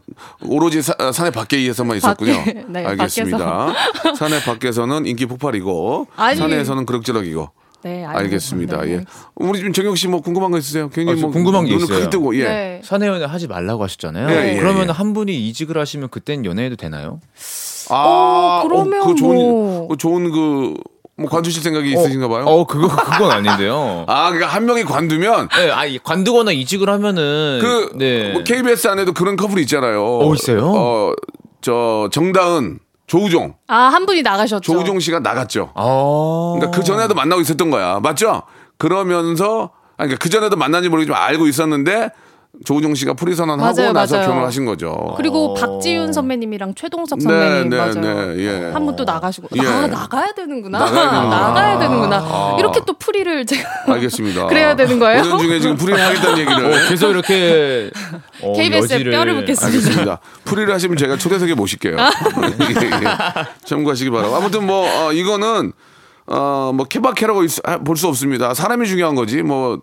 오로지 0.47 0.83
사, 0.83 0.95
사내 1.12 1.31
밖에서만 1.31 1.97
있었군요. 1.97 2.33
밖에, 2.37 2.65
네, 2.69 2.85
알겠습니다. 2.85 3.73
사내 4.17 4.41
밖에서는 4.41 5.07
인기 5.07 5.27
폭발이고 5.27 6.07
아니. 6.17 6.37
사내 6.37 6.60
에서는 6.61 6.87
그럭저럭이고. 6.87 7.50
네, 7.83 8.05
알겠습니다. 8.05 8.76
있습니다. 8.85 8.88
예. 8.88 8.97
네. 8.99 9.05
우리 9.37 9.59
지금 9.59 9.73
정혁 9.73 9.97
씨 9.97 10.07
뭐 10.07 10.21
궁금한 10.21 10.50
거 10.50 10.59
있으세요? 10.59 10.90
굉장히 10.90 11.19
아, 11.19 11.21
저뭐 11.23 11.33
궁금한 11.33 11.64
게 11.64 11.71
눈을 11.73 11.85
있어요. 11.85 11.99
크게 11.99 12.11
뜨고 12.11 12.37
예. 12.37 12.45
네. 12.45 12.81
사내 12.85 13.07
연애 13.07 13.25
하지 13.25 13.47
말라고 13.49 13.83
하셨잖아요. 13.85 14.29
예, 14.31 14.52
예, 14.55 14.59
그러면 14.59 14.88
예. 14.88 14.93
한 14.93 15.14
분이 15.14 15.35
이직을 15.49 15.79
하시면 15.79 16.11
그땐 16.11 16.45
연애해도 16.45 16.76
되나요? 16.76 17.21
아, 17.88 17.95
어, 18.62 18.69
그러면 18.69 19.00
그거 19.00 19.14
좋은 19.14 19.35
뭐. 19.37 19.83
그거 19.83 19.97
좋은 19.97 20.31
그 20.31 20.75
뭐 21.21 21.29
관두실 21.29 21.62
생각이 21.62 21.93
있으신가 21.93 22.29
봐요. 22.29 22.47
어, 22.47 22.67
그거 22.67 22.88
그건 22.88 23.31
아닌데요. 23.31 24.05
아, 24.09 24.31
그러니까 24.31 24.47
한 24.55 24.64
명이 24.64 24.85
관두면 24.85 25.50
네, 25.55 25.71
아, 25.71 25.85
이 25.85 25.99
관두거나 25.99 26.50
이직을 26.52 26.88
하면은 26.88 27.59
그 27.61 27.93
네. 27.99 28.33
뭐 28.33 28.43
KBS 28.43 28.88
안에도 28.88 29.12
그런 29.12 29.37
커플이 29.37 29.61
있잖아요. 29.62 30.02
어, 30.02 30.35
있어요? 30.35 30.73
어, 30.75 31.12
저 31.61 32.09
정다은, 32.11 32.79
조우종, 33.11 33.55
아, 33.67 33.75
한 33.75 34.07
분이 34.07 34.23
나가셨죠. 34.23 34.61
조우종 34.61 35.00
씨가 35.00 35.19
나갔죠. 35.19 35.73
아. 35.75 36.55
그러니까 36.55 36.79
그 36.79 36.85
전에도 36.85 37.12
만나고 37.12 37.43
있었던 37.43 37.69
거야. 37.69 37.99
맞죠? 37.99 38.43
그러면서 38.79 39.71
아니 39.97 40.07
그러니까 40.11 40.19
그 40.23 40.31
전에도 40.31 40.55
만난지 40.55 40.88
모르겠지만 40.88 41.21
알고 41.21 41.49
있었는데 41.49 42.11
조우종 42.64 42.95
씨가 42.95 43.14
프리 43.14 43.35
선언하고 43.35 43.75
맞아요, 43.75 43.92
나서 43.92 44.16
맞아요. 44.16 44.28
결혼하신 44.28 44.66
거죠. 44.66 45.14
그리고 45.16 45.52
어. 45.52 45.54
박지윤 45.54 46.12
선배님이랑 46.12 46.75
최동석 46.75 47.19
네, 47.21 47.23
선배님 47.25 47.71
네, 47.71 47.76
맞아요. 47.78 48.35
네, 48.35 48.38
예. 48.66 48.71
한분또 48.73 49.04
나가시고 49.04 49.49
예. 49.57 49.66
아 49.66 49.87
나가야 49.87 50.33
되는구나 50.33 50.78
나가야 50.78 51.11
되는구나. 51.11 51.40
나가야 51.40 51.78
되는구나 51.78 52.16
아. 52.19 52.57
이렇게 52.59 52.80
또 52.87 52.92
풀이를 52.95 53.47
제가 53.47 53.69
알겠습니다. 53.87 54.47
그래야 54.49 54.76
되는 54.76 54.99
거예요? 54.99 55.23
오늘 55.23 55.38
중에 55.38 55.61
지금 55.61 55.76
프리를 55.76 55.99
하겠다는 55.99 56.38
얘기를 56.38 56.64
어, 56.66 56.88
계속 56.88 57.11
이렇게 57.11 57.90
어, 58.42 58.52
KBS 58.57 58.92
에 58.92 58.99
여지를- 58.99 59.11
뼈를 59.12 59.35
묻겠습니다. 59.37 60.19
풀이를 60.45 60.75
하시면 60.75 60.97
제가 60.99 61.16
초대석에 61.16 61.54
모실게요. 61.54 61.97
아. 61.99 62.11
예, 62.42 62.87
예. 62.87 63.47
참고하시기 63.64 64.11
바라고. 64.11 64.35
아무튼 64.37 64.66
뭐 64.66 64.87
어, 65.07 65.12
이거는 65.12 65.73
어, 66.26 66.73
뭐 66.75 66.85
케바케라고 66.85 67.40
볼 67.85 67.97
수 67.97 68.07
없습니다. 68.09 68.54
사람이 68.54 68.87
중요한 68.87 69.14
거지. 69.14 69.42
뭐 69.42 69.78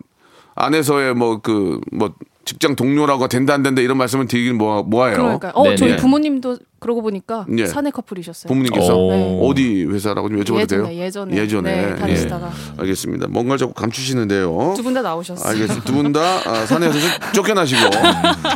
안에서의 0.58 1.14
뭐그 1.14 1.80
뭐 1.92 2.12
직장 2.44 2.74
동료라고 2.76 3.28
된다 3.28 3.52
안 3.52 3.62
된다 3.62 3.82
이런 3.82 3.98
말씀을 3.98 4.26
드리긴 4.26 4.56
뭐 4.56 4.82
뭐예요. 4.82 5.16
그러니까 5.18 5.50
어 5.54 5.64
네네. 5.64 5.76
저희 5.76 5.96
부모님도 5.96 6.56
그러고 6.80 7.02
보니까 7.02 7.44
예. 7.58 7.66
사내 7.66 7.90
커플이셨어요. 7.90 8.48
부모님께서 8.48 8.96
오. 8.96 9.10
네. 9.12 9.38
어디 9.42 9.84
회사라고 9.84 10.28
좀 10.30 10.40
여쭤봐도 10.40 10.60
예전에, 10.60 10.88
돼요? 10.88 11.02
예전에. 11.04 11.36
예전에 11.36 11.86
네, 11.90 11.96
다니시다가. 11.96 12.46
예. 12.46 12.80
알겠습니다. 12.80 13.26
뭔가를 13.28 13.58
자꾸 13.58 13.74
감추시는데요. 13.74 14.74
두 14.76 14.82
분 14.82 14.94
다 14.94 15.02
나오셨어요. 15.02 15.46
알겠습니다. 15.50 15.84
두 15.84 15.92
분 15.92 16.12
다 16.14 16.20
아, 16.48 16.64
쫓- 16.64 17.34
쫓겨나시고 17.34 17.80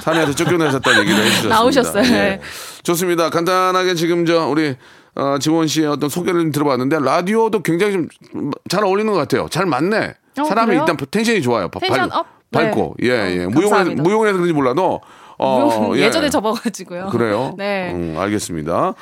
사내에서 0.03 0.35
쫓겨나셨다는 0.35 1.01
얘기를 1.01 1.19
해주셨습니다. 1.21 1.55
나오셨어요. 1.55 2.05
예. 2.05 2.09
네. 2.11 2.41
좋습니다. 2.85 3.29
간단하게 3.29 3.95
지금 3.95 4.25
저 4.25 4.47
우리 4.49 4.75
어, 5.17 5.37
지원 5.39 5.67
씨의 5.67 5.89
어떤 5.89 6.09
소개를 6.09 6.41
좀 6.41 6.53
들어봤는데 6.53 6.99
라디오도 7.01 7.63
굉장히 7.63 7.93
좀 7.93 8.09
잘 8.71 8.85
어울리는 8.85 9.13
것 9.13 9.19
같아요. 9.19 9.49
잘 9.51 9.67
맞네. 9.67 10.15
어, 10.41 10.45
사람이 10.45 10.67
그래요? 10.69 10.81
일단 10.89 10.97
tension이 11.11 11.43
좋아요. 11.43 11.69
바- 11.69 11.81
tension 11.81 12.11
up? 12.13 12.27
밝고 12.53 12.97
네. 13.01 13.09
예 13.09 13.13
어, 13.13 13.27
예. 13.31 13.37
무용해 13.47 13.69
감사합니다. 13.71 14.03
무용해서 14.03 14.33
그런지 14.35 14.53
몰라도 14.53 15.01
어, 15.39 15.93
예. 15.97 16.03
예전에 16.03 16.29
접어가지고요. 16.31 17.09
그래요? 17.11 17.55
네. 17.59 17.91
음, 17.93 18.15
알겠습니다. 18.19 18.95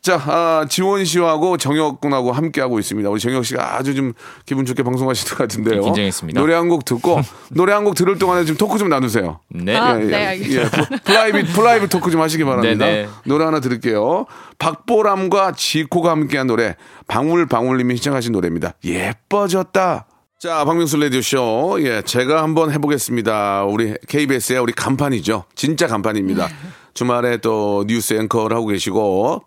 자, 0.00 0.14
아, 0.26 0.66
지원 0.68 1.04
씨하고 1.04 1.58
정혁 1.58 2.00
군하고 2.00 2.32
함께 2.32 2.60
하고 2.60 2.78
있습니다. 2.80 3.08
우리 3.10 3.20
정혁 3.20 3.44
씨가 3.44 3.76
아주 3.76 3.94
좀 3.94 4.12
기분 4.46 4.64
좋게 4.64 4.82
방송하실 4.82 5.28
것 5.28 5.36
같은데요. 5.38 5.82
긴장했습니다. 5.82 6.40
노래 6.40 6.54
한 6.54 6.68
곡 6.68 6.84
듣고 6.86 7.20
노래 7.52 7.72
한 7.72 7.84
곡 7.84 7.94
들을 7.94 8.18
동안에 8.18 8.44
좀 8.46 8.56
talk 8.56 8.78
좀 8.78 8.88
나누세요. 8.88 9.40
네. 9.50 9.76
아, 9.76 9.96
예, 10.00 10.02
예, 10.02 10.06
네, 10.06 10.26
알겠습니다. 10.26 10.62
예, 10.62 10.70
프- 10.70 10.96
private 11.04 11.52
private 11.52 11.90
talk 11.90 12.10
좀 12.10 12.20
하시기 12.22 12.42
바랍니다. 12.44 12.84
네 12.86 13.02
네. 13.02 13.08
노래 13.24 13.44
하나 13.44 13.60
들을게요. 13.60 14.26
박보람과 14.58 15.52
지코가 15.52 16.10
함께한 16.12 16.46
노래 16.46 16.74
방울방울님이 17.08 17.96
신청하신 17.96 18.32
노래입니다. 18.32 18.72
예뻐졌다. 18.84 20.06
자, 20.38 20.66
박명수 20.66 20.98
라디오쇼. 20.98 21.78
예, 21.80 22.02
제가 22.02 22.42
한번 22.42 22.70
해보겠습니다. 22.70 23.64
우리 23.64 23.94
KBS의 24.06 24.58
우리 24.58 24.74
간판이죠. 24.74 25.44
진짜 25.54 25.86
간판입니다. 25.86 26.48
주말에 26.92 27.38
또 27.38 27.84
뉴스 27.86 28.12
앵커를 28.12 28.54
하고 28.54 28.66
계시고, 28.66 29.42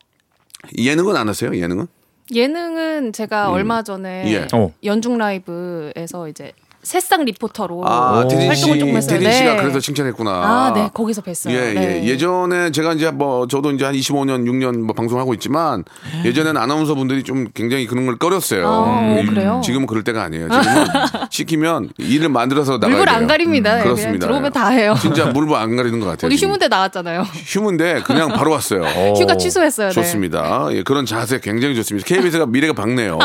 예능은 0.76 1.16
안 1.16 1.30
하세요? 1.30 1.56
예능은? 1.56 1.86
예능은 2.34 3.14
제가 3.14 3.52
얼마 3.52 3.84
전에 3.84 4.24
예. 4.34 4.48
어. 4.52 4.74
연중 4.84 5.20
라이브에서 5.20 6.28
이제 6.28 6.54
새싹 6.90 7.24
리포터로 7.24 7.84
아, 7.86 8.18
활동을 8.18 8.56
조금 8.56 8.96
했어요. 8.98 9.20
디딘 9.20 9.32
씨가 9.32 9.54
네. 9.54 9.62
그래서 9.62 9.80
칭찬했구나. 9.80 10.32
아, 10.32 10.74
네, 10.74 10.90
거기서 10.92 11.22
뵀어요. 11.22 11.52
예, 11.52 11.74
네. 11.76 12.02
예. 12.04 12.08
예전에 12.08 12.72
제가 12.72 12.94
이제 12.94 13.12
뭐 13.12 13.46
저도 13.46 13.70
이제 13.70 13.86
한 13.86 13.94
25년, 13.94 14.46
6년 14.46 14.80
뭐 14.80 14.96
방송하고 14.96 15.36
있지만 15.36 15.84
예전에는 16.26 16.60
아나운서 16.60 16.96
분들이 16.96 17.22
좀 17.22 17.48
굉장히 17.54 17.86
그런 17.86 18.08
걸 18.08 18.18
꺼렸어요. 18.18 18.68
아, 18.68 19.02
음, 19.02 19.28
그래요? 19.28 19.62
지금은 19.64 19.86
그럴 19.86 20.04
때가 20.04 20.24
아니에요. 20.24 20.48
지금은 20.50 20.86
시키면 21.30 21.90
일을 22.00 22.30
만들어서 22.30 22.80
나가야 22.80 22.90
물불 22.90 23.06
돼요. 23.06 23.16
안 23.18 23.28
가립니다. 23.28 23.76
네, 23.76 23.84
그렇습니다. 23.84 24.26
들어오면 24.26 24.52
다 24.52 24.70
해요. 24.70 24.96
진짜 25.00 25.28
물불 25.28 25.56
안 25.58 25.76
가리는 25.78 26.00
것 26.00 26.08
같아요. 26.08 26.26
우리. 26.28 26.38
휴무대 26.38 26.70
나왔잖아요. 26.70 27.22
휴무인데 27.22 28.02
그냥 28.04 28.30
바로 28.30 28.50
왔어요. 28.50 28.82
휴가 29.16 29.38
취소했어요. 29.38 29.90
네. 29.90 29.94
좋습니다. 29.94 30.70
예, 30.72 30.82
그런 30.82 31.06
자세 31.06 31.40
굉장히 31.40 31.76
좋습니다. 31.76 32.08
KBS가 32.08 32.48
미래가 32.48 32.74
밝네요. 32.74 33.20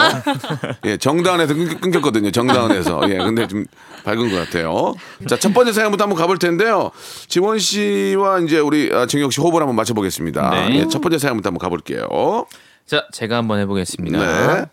예, 0.85 0.99
정다운에서 0.99 1.55
끊, 1.55 1.81
끊겼거든요. 1.81 2.31
정다운에서. 2.31 3.01
예, 3.09 3.17
근데 3.17 3.47
좀 3.55 3.65
밝은 4.05 4.31
것 4.31 4.37
같아요. 4.37 4.95
자, 5.29 5.39
첫 5.39 5.55
번째 5.55 5.73
사연부터 5.73 6.05
한번 6.05 6.19
가볼 6.19 6.39
텐데요. 6.39 6.91
지원 7.29 7.59
씨와 7.59 8.41
이제 8.41 8.59
우리 8.59 8.91
아, 8.93 9.07
정혁 9.07 9.33
씨 9.33 9.41
호흡을 9.41 9.61
한번 9.61 9.77
맞춰보겠습니다. 9.77 10.51
네. 10.51 10.79
예, 10.79 10.89
첫 10.89 11.01
번째 11.01 11.19
사연부터 11.19 11.49
한번 11.49 11.61
가볼게요. 11.61 12.47
자, 12.87 13.05
제가 13.13 13.37
한번 13.37 13.61
해보겠습니다. 13.61 14.19
네. 14.19 14.65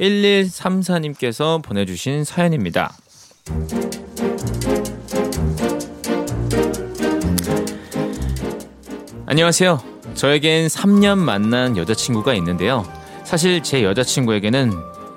1134님께서 0.00 1.62
보내주신 1.62 2.24
사연입니다. 2.24 2.94
안녕하세요. 9.26 9.82
저에겐 10.14 10.68
3년 10.68 11.18
만난 11.18 11.76
여자친구가 11.76 12.34
있는데요. 12.34 12.86
사실 13.24 13.62
제 13.62 13.82
여자친구에게는 13.82 14.72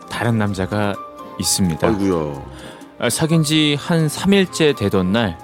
다른 0.09 0.37
남자가 0.37 0.95
있습니다. 1.39 1.87
아이고야. 1.87 2.48
아, 2.99 3.09
사귄 3.09 3.43
지 3.43 3.75
한 3.79 4.07
3일째 4.07 4.75
되던 4.77 5.11
날 5.11 5.37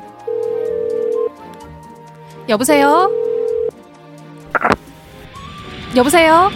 여보세요? 2.50 3.10
여보세요? 5.96 6.52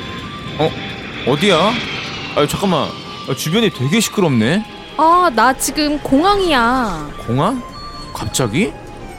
어? 0.59 1.31
어디야? 1.31 1.71
아 2.35 2.47
잠깐만 2.47 2.89
아, 3.29 3.35
주변이 3.35 3.69
되게 3.69 3.99
시끄럽네 3.99 4.65
아, 4.97 5.31
나 5.33 5.53
지금 5.53 5.97
공항이야. 5.99 7.09
공항? 7.25 7.63
갑자기? 8.13 8.73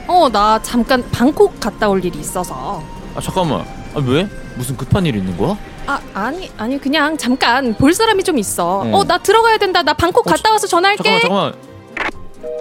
어, 0.07 0.29
나 0.29 0.61
잠깐 0.61 1.03
방콕 1.11 1.59
갔다 1.59 1.89
올 1.89 2.05
일이 2.05 2.19
있어서. 2.19 2.83
아 3.15 3.19
잠깐만 3.19 3.61
아 3.95 3.99
왜? 4.05 4.27
무슨 4.55 4.77
급한 4.77 5.07
일 5.07 5.15
있는 5.15 5.35
거야? 5.37 5.57
아, 5.87 5.99
아니, 6.13 6.51
아니, 6.57 6.79
그냥 6.79 7.17
잠깐 7.17 7.73
볼 7.73 7.95
사람이 7.95 8.23
좀 8.23 8.37
있어. 8.37 8.81
어. 8.81 8.91
어, 8.99 9.03
나 9.03 9.17
들어가야 9.17 9.57
된다. 9.57 9.81
나 9.81 9.93
방콕 9.95 10.27
어, 10.27 10.29
갔다 10.29 10.51
와서 10.51 10.67
전화할게. 10.67 11.01
잠깐만 11.19 11.53
잠깐만 11.53 11.70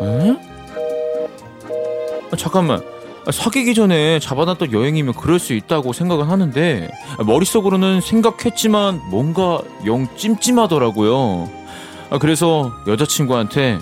에? 0.02 0.37
아, 2.33 2.37
잠깐만 2.37 2.80
아, 3.26 3.30
사귀기 3.33 3.75
전에 3.75 4.19
잡아놨던 4.19 4.73
여행이면 4.73 5.14
그럴 5.14 5.38
수 5.38 5.52
있다고 5.52 5.92
생각은 5.92 6.26
하는데 6.26 6.90
아, 7.19 7.23
머릿속으로는 7.25 8.00
생각했지만 8.00 9.00
뭔가 9.11 9.61
영 9.87 10.09
찜찜하더라고요 10.16 11.49
아, 12.11 12.19
그래서 12.19 12.73
여자친구한테 12.87 13.78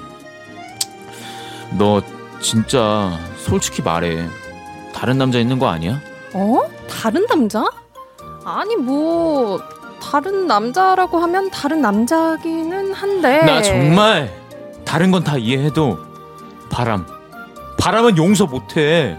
너 1.79 2.01
진짜 2.41 3.19
솔직히 3.37 3.83
말해. 3.83 4.27
다른 4.95 5.19
남자 5.19 5.39
있는 5.39 5.59
거 5.59 5.69
아니야? 5.69 6.01
어? 6.35 6.63
다른 6.89 7.27
남자? 7.27 7.65
아니 8.45 8.77
뭐 8.77 9.61
다른 10.01 10.47
남자라고 10.47 11.19
하면 11.19 11.51
다른 11.51 11.81
남자기는 11.83 12.93
한데. 12.93 13.43
나 13.45 13.61
정말 13.63 14.31
다른 14.85 15.11
건 15.11 15.23
다 15.25 15.37
이해해도 15.37 15.99
바람. 16.71 17.07
바람은 17.79 18.17
용서 18.17 18.47
못해. 18.47 19.17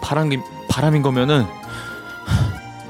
바람 0.00 0.30
바람인 0.68 1.02
거면은 1.02 1.46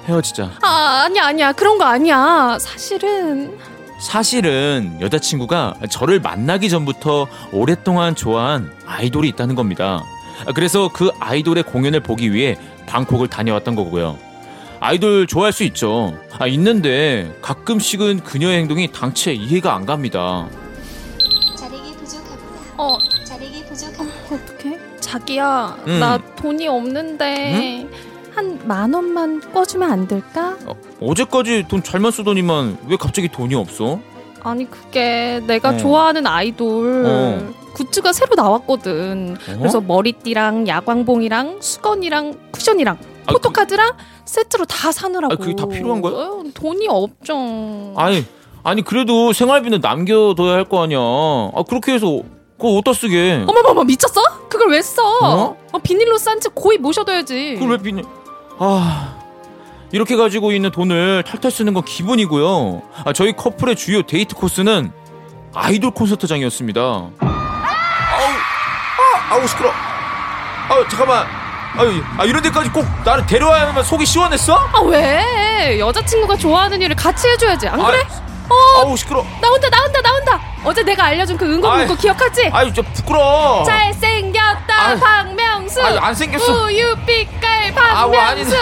헤어지자. 0.06 0.50
아 0.62 1.02
아니야 1.04 1.26
아니야 1.26 1.52
그런 1.52 1.78
거 1.78 1.84
아니야. 1.84 2.58
사실은 2.60 3.58
사실은 4.00 4.96
여자친구가 5.00 5.74
저를 5.90 6.20
만나기 6.20 6.70
전부터 6.70 7.26
오랫동안 7.52 8.14
좋아한 8.14 8.72
아이돌이 8.86 9.28
있다는 9.28 9.54
겁니다. 9.54 10.02
그래서 10.54 10.88
그 10.92 11.10
아이돌의 11.20 11.64
공연을 11.64 12.00
보기 12.00 12.32
위해 12.32 12.56
방콕을 12.86 13.28
다녀왔던 13.28 13.74
거고요. 13.74 14.18
아이돌 14.80 15.26
좋아할 15.26 15.52
수 15.52 15.62
있죠. 15.64 16.18
아, 16.38 16.46
있는데 16.46 17.36
가끔씩은 17.42 18.20
그녀의 18.24 18.60
행동이 18.60 18.90
당최 18.90 19.34
이해가 19.34 19.74
안 19.74 19.84
갑니다. 19.84 20.48
자기야 25.10 25.76
음. 25.88 25.98
나 25.98 26.18
돈이 26.36 26.68
없는데 26.68 27.86
한만 28.32 28.94
원만 28.94 29.40
꿔주면 29.52 29.90
안 29.90 30.06
될까? 30.06 30.56
어, 30.66 30.74
어제까지 31.00 31.64
돈 31.68 31.82
잘만 31.82 32.12
쓰더니만 32.12 32.78
왜 32.86 32.96
갑자기 32.96 33.26
돈이 33.28 33.56
없어? 33.56 33.98
아니 34.42 34.70
그게 34.70 35.40
내가 35.48 35.70
어. 35.70 35.76
좋아하는 35.76 36.26
아이돌 36.28 37.04
어. 37.06 37.60
굿즈가 37.74 38.12
새로 38.12 38.34
나왔거든. 38.36 39.36
어? 39.48 39.54
그래서 39.58 39.80
머리띠랑 39.80 40.66
야광봉이랑 40.68 41.58
수건이랑 41.60 42.34
쿠션이랑 42.52 42.98
아, 43.26 43.32
포토카드랑 43.32 43.92
세트로 44.24 44.64
다 44.66 44.92
사느라고. 44.92 45.34
아, 45.34 45.36
그게 45.36 45.54
다 45.56 45.66
필요한 45.66 46.00
거야? 46.00 46.12
어, 46.14 46.42
돈이 46.54 46.86
없죠. 46.88 47.94
아니 47.96 48.24
아니 48.62 48.82
그래도 48.82 49.32
생활비는 49.32 49.80
남겨둬야 49.80 50.52
할 50.54 50.64
거 50.64 50.82
아니야. 50.84 50.98
아 51.00 51.62
그렇게 51.68 51.92
해서 51.94 52.20
그거 52.60 52.74
어디다 52.76 52.92
쓰게? 52.92 53.44
어머머머 53.48 53.84
미쳤어? 53.84 54.20
그걸 54.48 54.70
왜 54.70 54.82
써? 54.82 55.02
어? 55.22 55.56
어, 55.72 55.78
비닐로 55.78 56.18
싼 56.18 56.38
채 56.40 56.50
고이 56.54 56.76
모셔둬야지. 56.78 57.54
그걸 57.58 57.70
왜 57.70 57.78
비냐? 57.78 58.02
아 58.58 59.16
이렇게 59.92 60.14
가지고 60.16 60.52
있는 60.52 60.70
돈을 60.70 61.24
탈탈 61.26 61.50
쓰는 61.50 61.72
건 61.72 61.84
기본이고요. 61.84 62.82
아, 63.06 63.12
저희 63.14 63.32
커플의 63.34 63.76
주요 63.76 64.02
데이트 64.02 64.34
코스는 64.34 64.92
아이돌 65.54 65.92
콘서트장이었습니다. 65.92 66.80
아우 66.80 67.10
아, 67.20 69.34
아우 69.34 69.46
시끄러. 69.48 69.70
아 69.70 70.88
잠깐만. 70.88 71.26
아유, 71.76 72.02
아 72.18 72.24
이런 72.24 72.42
데까지 72.42 72.68
꼭 72.70 72.84
나를 73.04 73.24
데려와야만 73.26 73.82
속이 73.84 74.04
시원했어? 74.04 74.54
아 74.72 74.80
왜? 74.82 75.78
여자친구가 75.78 76.36
좋아하는 76.36 76.80
일을 76.82 76.94
같이 76.94 77.26
해줘야지. 77.28 77.68
안 77.68 77.82
그래? 77.82 78.02
아, 78.08 78.29
아우 78.50 78.96
시끄러. 78.96 79.24
나온다 79.40 79.68
나온다 79.70 80.00
나온다. 80.00 80.40
어제 80.64 80.82
내가 80.82 81.04
알려준 81.04 81.36
그. 81.36 81.44
문구 81.44 81.96
기억하지? 81.96 82.50
아유 82.52 82.72
저 82.74 82.82
부끄러. 82.82 83.62
잘 83.66 83.92
생겼다 83.94 84.74
아이. 84.88 85.00
박명수 85.00 85.82
아유, 85.82 85.98
안 85.98 86.14
생겼어. 86.14 86.64
우유 86.64 86.96
빛깔 87.06 87.72
박명수. 87.74 88.56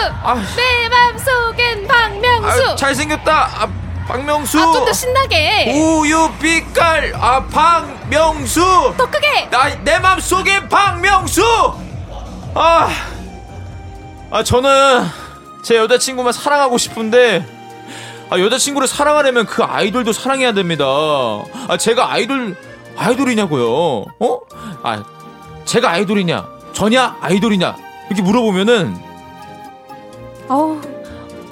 내 0.55 0.89
맘속엔 0.89 1.87
박명수 1.87 2.47
아유, 2.67 2.75
잘 2.75 2.93
생겼다. 2.95 3.49
아, 3.59 3.67
박명수. 4.07 4.59
아 4.59 4.63
좀더 4.73 4.93
신나게 4.93 5.73
우유 5.75 6.31
빛깔 6.39 7.13
아 7.19 7.43
박명수. 7.45 8.93
더 8.97 9.09
크게 9.09 9.49
나내 9.49 9.99
맘속에 9.99 10.67
박명수. 10.69 11.43
아, 12.55 12.89
아 14.31 14.43
저는 14.43 15.05
제 15.63 15.77
여자친구만 15.77 16.31
사랑하고 16.33 16.77
싶은데 16.77 17.45
아 18.29 18.39
여자친구를 18.39 18.87
사랑하려면 18.87 19.45
그 19.45 19.63
아이돌도 19.63 20.13
사랑해야 20.13 20.53
됩니다. 20.53 20.85
아 20.85 21.77
제가 21.77 22.11
아이돌 22.11 22.55
아이돌이냐고요? 22.95 24.05
어? 24.19 24.39
아 24.83 25.03
제가 25.65 25.89
아이돌이냐? 25.91 26.47
저냐 26.73 27.17
아이돌이냐? 27.21 27.75
이렇게 28.07 28.21
물어보면은 28.21 28.95
어우 30.47 30.79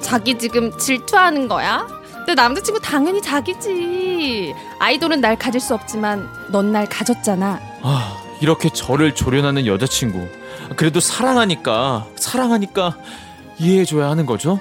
자기 0.00 0.36
지금 0.38 0.76
질투하는 0.78 1.48
거야? 1.48 1.86
내 2.26 2.34
남자친구 2.34 2.80
당연히 2.80 3.22
자기지 3.22 4.54
아이돌은 4.78 5.20
날 5.20 5.36
가질 5.36 5.60
수 5.60 5.74
없지만 5.74 6.28
넌 6.50 6.72
날 6.72 6.86
가졌잖아 6.86 7.60
아 7.82 8.16
이렇게 8.40 8.68
저를 8.68 9.14
조련하는 9.14 9.66
여자친구 9.66 10.28
그래도 10.76 11.00
사랑하니까 11.00 12.06
사랑하니까 12.16 12.96
이해해줘야 13.58 14.10
하는 14.10 14.26
거죠? 14.26 14.60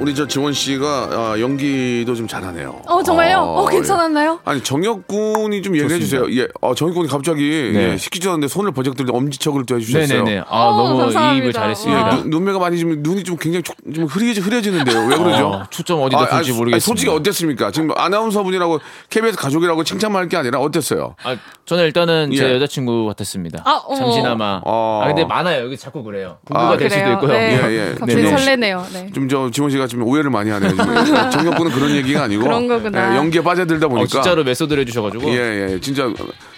우리 0.00 0.14
저 0.14 0.26
지원 0.26 0.52
씨가 0.54 0.86
아, 1.12 1.36
연기도 1.38 2.14
좀 2.14 2.26
잘하네요. 2.26 2.80
어 2.86 3.02
정말요? 3.02 3.36
어, 3.38 3.66
예. 3.70 3.76
괜찮았나요? 3.76 4.40
아니 4.46 4.62
정혁 4.62 5.06
군이 5.06 5.60
좀 5.60 5.76
얘기해 5.76 6.00
주세요. 6.00 6.24
예, 6.32 6.48
어, 6.62 6.74
정혁 6.74 6.94
군이 6.94 7.06
갑자기 7.08 7.70
네. 7.74 7.92
예, 7.92 7.96
시키지 7.98 8.26
않는데 8.28 8.48
손을 8.48 8.72
버쩍 8.72 8.96
들고 8.96 9.14
엄지척을 9.16 9.66
또 9.66 9.76
해주셨어요. 9.76 10.22
네네네 10.24 10.44
아 10.48 10.68
어, 10.68 10.76
너무 10.76 10.98
감사합니다. 10.98 11.34
이입을 11.34 11.48
예, 11.48 11.52
잘했습니다 11.52 12.10
눈, 12.16 12.30
눈매가 12.30 12.58
많이 12.58 12.78
좀 12.78 12.96
눈이 13.02 13.24
좀 13.24 13.36
굉장히 13.36 13.62
촉- 13.62 13.76
좀 13.94 14.04
흐리지 14.06 14.40
흐려지는데요. 14.40 15.00
왜 15.06 15.16
그러죠? 15.18 15.46
어, 15.48 15.62
초점 15.68 16.00
어디다 16.00 16.28
둘지 16.28 16.52
아, 16.52 16.54
모르겠습니다 16.54 16.78
솔직히 16.80 17.10
어땠습니까? 17.10 17.70
지금 17.70 17.90
아나운서 17.96 18.42
분이라고 18.42 18.80
KBS 19.10 19.36
가족이라고 19.36 19.84
칭찬만 19.84 20.22
할 20.22 20.30
게 20.30 20.36
아니라 20.36 20.60
어땠어요? 20.60 21.16
아, 21.24 21.36
저는 21.66 21.84
일단은 21.84 22.30
제 22.34 22.48
예. 22.48 22.54
여자친구 22.54 23.04
같았습니다 23.08 23.62
아, 23.66 23.82
어머. 23.84 23.98
잠시나마 23.98 24.60
어. 24.64 25.00
아 25.04 25.08
근데 25.08 25.24
많아요 25.24 25.64
여기 25.64 25.76
자꾸 25.76 26.02
그래요 26.04 26.38
공부가 26.46 26.70
아, 26.72 26.76
될 26.76 26.88
수도 26.88 27.02
그래요? 27.02 27.14
있고요 27.14 27.32
네. 27.32 27.50
예, 27.68 27.72
예. 27.90 27.94
갑자기 27.98 28.22
네, 28.22 28.30
네. 28.30 28.36
설레네요 28.38 28.86
네. 28.92 29.10
좀저 29.12 29.50
지원 29.52 29.70
씨가 29.70 29.88
지금 29.90 30.04
오해를 30.04 30.30
많이 30.30 30.48
하네요. 30.50 30.70
지금. 30.70 30.86
정혁 31.30 31.56
군은 31.56 31.72
그런 31.72 31.90
얘기가 31.90 32.22
아니고 32.22 32.44
그런 32.44 32.66
거구나. 32.68 33.12
예, 33.12 33.16
연기에 33.16 33.42
빠져들다 33.42 33.88
보니까 33.88 34.04
어, 34.04 34.06
진짜로 34.06 34.44
method를 34.44 34.82
해주셔가지고 34.82 35.28
예, 35.30 35.72
예, 35.72 35.80
진짜 35.80 36.04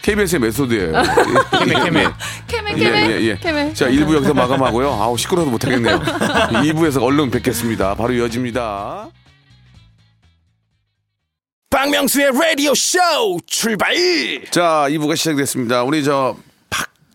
KBS의 0.02 0.40
method예요. 0.40 0.92
캐메 1.58 1.84
캐메 1.84 2.06
캐메 2.46 2.72
예, 2.72 2.78
캐메. 2.78 3.38
캐메 3.40 3.72
자, 3.74 3.88
1부 3.88 4.14
여기서 4.16 4.34
마감하고요. 4.34 4.88
아우, 4.92 5.16
시끄러워서 5.16 5.50
못하겠네요. 5.50 5.98
2부에서 6.62 7.02
얼른 7.02 7.30
뵙겠습니다. 7.30 7.94
바로 7.94 8.12
이어집니다. 8.12 9.08
박명수의 11.70 12.32
라디오 12.38 12.74
쇼 12.74 12.98
출발 13.46 13.94
자, 14.50 14.86
2부가 14.90 15.16
시작됐습니다. 15.16 15.84
우리 15.84 16.04
저 16.04 16.36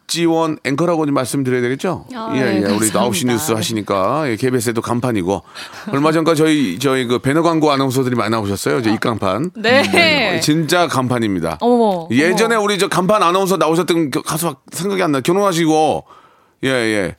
박지원 0.08 0.58
앵커라고 0.64 1.06
좀 1.06 1.14
말씀드려야 1.14 1.62
되겠죠? 1.62 2.06
아, 2.16 2.32
예, 2.36 2.40
네, 2.40 2.46
예. 2.46 2.60
우리 2.60 2.90
감사합니다. 2.90 3.10
9시 3.10 3.28
뉴스 3.28 3.52
하시니까 3.52 4.30
예, 4.30 4.36
KBS에도 4.38 4.82
간판이고 4.82 5.44
얼마 5.92 6.14
전까지 6.14 6.40
저희 6.40 6.80
저희 6.80 7.06
그 7.06 7.20
배너 7.20 7.42
광고 7.42 7.72
아나운서들이 7.72 8.16
많이 8.16 8.32
나오셨어요. 8.32 8.82
저 8.82 8.90
입간판. 8.90 9.52
네 9.62 10.40
진짜 10.40 10.88
간판입니다. 10.88 11.58
어머 11.60 12.08
예전에 12.10 12.56
우리 12.56 12.80
저 12.80 12.88
간판 12.88 13.22
아나운서 13.22 13.58
나오셨던 13.58 14.12
그 14.12 14.22
가수 14.22 14.56
생각이 14.72 15.04
안 15.04 15.12
나. 15.12 15.20
결혼하시고 15.20 16.06
예, 16.64 16.70
예. 16.70 17.16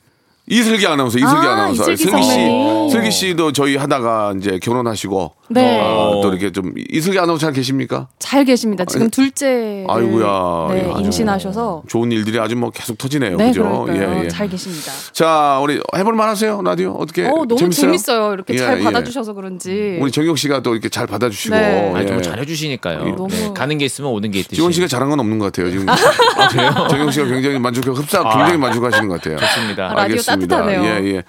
이슬기 0.47 0.87
아나운서, 0.87 1.19
이슬기 1.19 1.47
아. 1.47 1.69
이슬기 1.69 1.95
슬기 1.95 2.23
씨. 2.23 2.89
슬기 2.91 3.11
씨도 3.11 3.51
저희 3.51 3.75
하다가 3.75 4.33
이제 4.39 4.57
결혼하시고 4.57 5.33
네. 5.49 5.79
어, 5.81 6.19
또 6.21 6.29
이렇게 6.29 6.51
좀 6.51 6.71
이슬기 6.89 7.17
아나운서 7.19 7.45
잘 7.47 7.53
계십니까? 7.53 8.07
잘 8.19 8.45
계십니다 8.45 8.85
지금 8.85 9.09
둘째 9.09 9.85
아이고야. 9.87 10.67
네, 10.69 10.91
예, 10.95 11.01
임신하셔서 11.01 11.83
좋은 11.87 12.11
일들이 12.11 12.39
아주 12.39 12.55
뭐 12.55 12.69
계속 12.69 12.97
터지네요. 12.97 13.37
네 13.37 13.47
그죠? 13.47 13.85
예, 13.89 14.23
예. 14.25 14.27
잘 14.27 14.47
계십니다 14.47 14.91
자, 15.11 15.59
우리 15.61 15.79
해볼 15.95 16.13
만하세요 16.13 16.61
라디오 16.63 16.93
어떻게? 16.93 17.25
어 17.25 17.45
너무 17.45 17.57
재밌어요? 17.57 17.81
재밌어요 17.87 18.33
이렇게 18.33 18.53
예, 18.53 18.57
잘 18.57 18.79
예. 18.79 18.83
받아주셔서 18.83 19.33
그런지 19.33 19.97
우리 20.01 20.11
정혁 20.11 20.37
씨가 20.37 20.61
또 20.61 20.73
이렇게 20.73 20.89
잘 20.89 21.07
받아주시고. 21.07 21.55
네. 21.55 21.91
아니 21.95 22.05
정말 22.05 22.17
예. 22.17 22.21
잘해주시니까요 22.21 23.15
너무- 23.15 23.27
네, 23.29 23.51
가는 23.55 23.77
게 23.77 23.85
있으면 23.85 24.11
오는 24.11 24.29
게 24.31 24.39
있듯이 24.39 24.55
지원 24.55 24.71
씨가 24.71 24.87
잘한 24.87 25.09
건 25.09 25.19
없는 25.19 25.39
것 25.39 25.45
같아요. 25.45 25.69
지금. 25.71 25.87
아, 25.89 26.47
그래요? 26.47 26.71
정영 26.89 27.11
씨가 27.11 27.25
굉장히 27.27 27.59
만족해, 27.59 27.89
흡사 27.91 28.21
굉장히 28.23 28.57
만족하시는 28.57 29.07
것 29.07 29.21
같아요. 29.21 29.37
좋습니다 29.37 29.91
아, 29.91 29.93
라디오 29.93 30.17
따뜻하네요. 30.21 30.83
예, 30.83 31.15
예. 31.15 31.23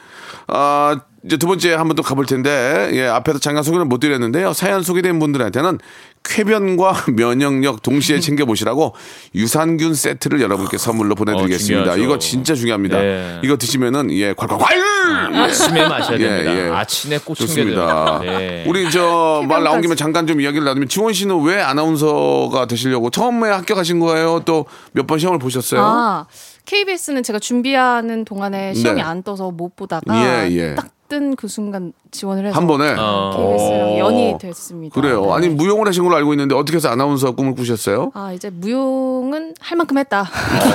아, 0.49 1.01
이제 1.23 1.37
두 1.37 1.47
번째 1.47 1.75
한번더 1.75 2.03
가볼 2.03 2.25
텐데, 2.25 2.91
예, 2.95 3.07
앞에서 3.07 3.39
잠깐 3.39 3.63
소개를 3.63 3.85
못 3.85 3.99
드렸는데요. 4.01 4.55
사연 4.55 4.83
소개된 4.83 5.19
분들한테는 5.19 5.79
쾌변과 6.25 7.05
면역력 7.17 7.83
동시에 7.83 8.21
챙겨보시라고 8.21 8.95
유산균 9.35 9.95
세트를 9.95 10.41
여러분께 10.41 10.79
선물로 10.79 11.15
보내드리겠습니다. 11.15 11.93
어. 11.93 11.97
이거 11.99 12.19
진짜 12.19 12.55
중요합니다. 12.55 12.99
네. 12.99 13.41
이거 13.45 13.57
드시면은, 13.59 14.11
예, 14.13 14.33
콸콸콸! 14.33 15.33
예. 15.35 15.37
아침에 15.39 15.87
마셔야 15.89 16.19
예, 16.19 16.23
됩니다 16.29 16.57
예. 16.57 16.71
아침에 16.71 17.19
꼭 17.19 17.35
좋습니다. 17.35 17.87
챙겨야 17.87 18.21
됩니다 18.21 18.39
네. 18.39 18.65
우리 18.67 18.91
저 18.91 19.43
말 19.47 19.63
나온. 19.65 19.81
김에 19.81 19.95
잠깐 19.95 20.27
좀 20.27 20.41
이야기를 20.41 20.65
나누면 20.65 20.89
지원 20.89 21.13
씨는 21.13 21.43
왜 21.43 21.61
아나운서가 21.61 22.67
되시려고 22.67 23.11
처음에 23.11 23.49
합격하신 23.51 23.99
거예요? 24.01 24.41
또 24.45 24.65
몇 24.95 25.07
번 25.07 25.19
시험을 25.19 25.39
보셨어요? 25.39 25.81
아 25.83 26.27
KBS는 26.67 27.23
제가 27.23 27.39
준비하는 27.39 28.25
동안에 28.25 28.75
시험이 28.75 29.01
네. 29.01 29.03
안 29.03 29.23
떠서 29.23 29.51
못 29.51 29.75
보다가 29.77 30.51
예, 30.53 30.75
뜬그 31.11 31.49
순간 31.49 31.93
지원을 32.13 32.47
해서 32.47 32.57
한 32.57 32.67
번에 32.67 32.95
어. 32.97 33.31
KBS랑 33.37 33.81
어. 33.91 33.99
연이 33.99 34.35
됐습니다. 34.41 34.95
그래요. 34.99 35.27
네. 35.27 35.33
아니 35.33 35.49
무용을 35.49 35.87
하신 35.89 36.05
걸로 36.05 36.17
알고 36.17 36.33
있는데 36.33 36.55
어떻게 36.55 36.77
해서 36.77 36.89
아나운서 36.89 37.33
꿈을 37.33 37.55
꾸셨어요? 37.55 38.13
아 38.15 38.33
이제 38.33 38.49
무용은 38.49 39.55
할 39.61 39.77
만큼 39.77 39.99
했다. 39.99 40.23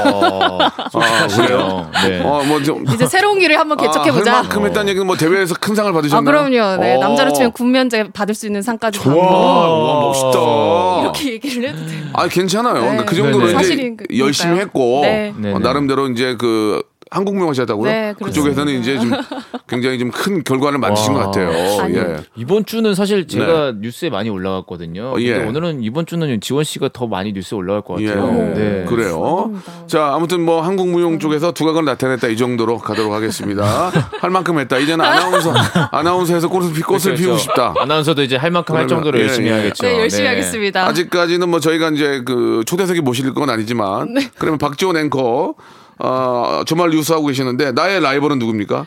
어, 0.05 0.59
아, 0.61 1.27
그래요. 1.27 1.89
네. 2.03 2.21
어, 2.21 2.43
뭐 2.45 2.61
좀. 2.61 2.85
이제 2.93 3.07
새로운 3.07 3.39
길을 3.39 3.57
한번 3.57 3.77
개척해 3.77 4.09
아, 4.09 4.13
할 4.13 4.19
보자. 4.19 4.31
만큼 4.33 4.65
했다는 4.65 4.89
얘기는 4.89 5.07
뭐 5.07 5.15
대회에서 5.15 5.55
큰 5.59 5.73
상을 5.73 5.89
아 5.89 5.93
받으셨나요? 5.93 6.25
그럼요. 6.25 6.81
네 6.81 6.95
어. 6.95 6.99
남자로 6.99 7.31
치면 7.33 7.51
군면제 7.53 8.11
받을 8.11 8.35
수 8.35 8.45
있는 8.45 8.61
상까지 8.61 8.99
받고 8.99 9.17
와, 9.19 9.69
와 9.69 10.01
멋있다. 10.01 11.01
이렇게 11.01 11.31
얘기를 11.33 11.69
해도 11.69 11.85
돼요. 11.85 12.05
아 12.13 12.27
괜찮아요. 12.27 12.81
네. 12.91 13.05
그 13.05 13.15
정도로 13.15 13.47
네네. 13.47 13.59
이제 13.59 13.63
사실인 13.63 13.97
그- 13.97 14.05
열심히. 14.17 14.59
했고 14.59 15.01
네. 15.01 15.33
어. 15.53 15.59
나름대로 15.59 16.07
이제 16.09 16.35
그 16.37 16.81
한국 17.15 17.35
무용하셨다고요? 17.37 17.89
네, 17.89 18.13
그쪽에서는 18.21 18.79
이제 18.81 18.99
좀 18.99 19.09
굉장히 19.67 19.97
좀 19.99 20.11
큰 20.11 20.43
결과를 20.43 20.77
만드신 20.79 21.13
것 21.13 21.19
와. 21.19 21.25
같아요. 21.25 21.49
예. 21.95 22.17
이번 22.35 22.65
주는 22.65 22.93
사실 22.93 23.27
제가 23.27 23.73
뉴스에 23.79 24.09
많이 24.09 24.29
올라갔거든요. 24.29 25.13
어, 25.15 25.19
예. 25.19 25.33
근데 25.33 25.47
오늘은 25.49 25.83
이번 25.83 26.05
주는 26.05 26.39
지원 26.41 26.63
씨가 26.63 26.89
더 26.93 27.07
많이 27.07 27.31
뉴스에 27.33 27.57
올라갈 27.57 27.81
것 27.81 27.99
예. 28.01 28.07
같아요. 28.07 28.53
네. 28.53 28.85
그래요. 28.87 29.19
감사합니다. 29.21 29.87
자, 29.87 30.13
아무튼 30.13 30.41
뭐 30.45 30.61
한국 30.61 30.89
무용 30.89 31.17
쪽에서 31.19 31.51
두각을 31.53 31.85
나타냈다 31.85 32.27
이 32.27 32.37
정도로 32.37 32.77
가도록 32.79 33.13
하겠습니다. 33.13 33.91
할 34.19 34.29
만큼 34.29 34.59
했다. 34.59 34.77
이제는 34.77 35.03
아나운서 35.03 35.53
아나운서에서 35.91 36.49
꽃을, 36.49 36.73
피, 36.73 36.81
꽃을 36.81 36.99
그렇죠. 37.01 37.21
피우고 37.21 37.37
싶다. 37.37 37.73
아나운서도 37.79 38.21
이제 38.23 38.35
할 38.35 38.51
만큼 38.51 38.75
할 38.75 38.85
그러면- 38.85 39.03
정도로 39.03 39.19
예, 39.19 39.23
열심히 39.23 39.49
예. 39.49 39.53
해야겠죠. 39.53 39.85
네 39.87 39.99
열심히 39.99 40.27
하겠습니다. 40.27 40.85
아직까지는 40.87 41.49
뭐 41.49 41.59
저희가 41.59 41.89
이제 41.89 42.21
그 42.25 42.63
초대석이 42.65 43.01
모실 43.01 43.33
건 43.33 43.49
아니지만 43.49 44.13
네. 44.13 44.29
그러면 44.37 44.57
박지원 44.59 44.97
앵커 44.97 45.55
어, 45.99 46.63
주말 46.65 46.89
뉴스 46.89 47.11
하고 47.13 47.27
계시는데 47.27 47.71
나의 47.71 48.01
라이벌은 48.01 48.39
누굽니까? 48.39 48.85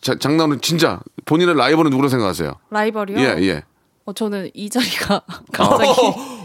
자, 0.00 0.14
장난은 0.18 0.60
진짜 0.60 1.00
본인의 1.24 1.56
라이벌은 1.56 1.90
누구로 1.90 2.08
생각하세요? 2.08 2.54
라이벌이요? 2.70 3.18
예, 3.18 3.36
예. 3.46 3.62
어, 4.04 4.12
저는 4.12 4.50
이 4.54 4.68
자리가 4.68 5.22
갑자기 5.52 5.88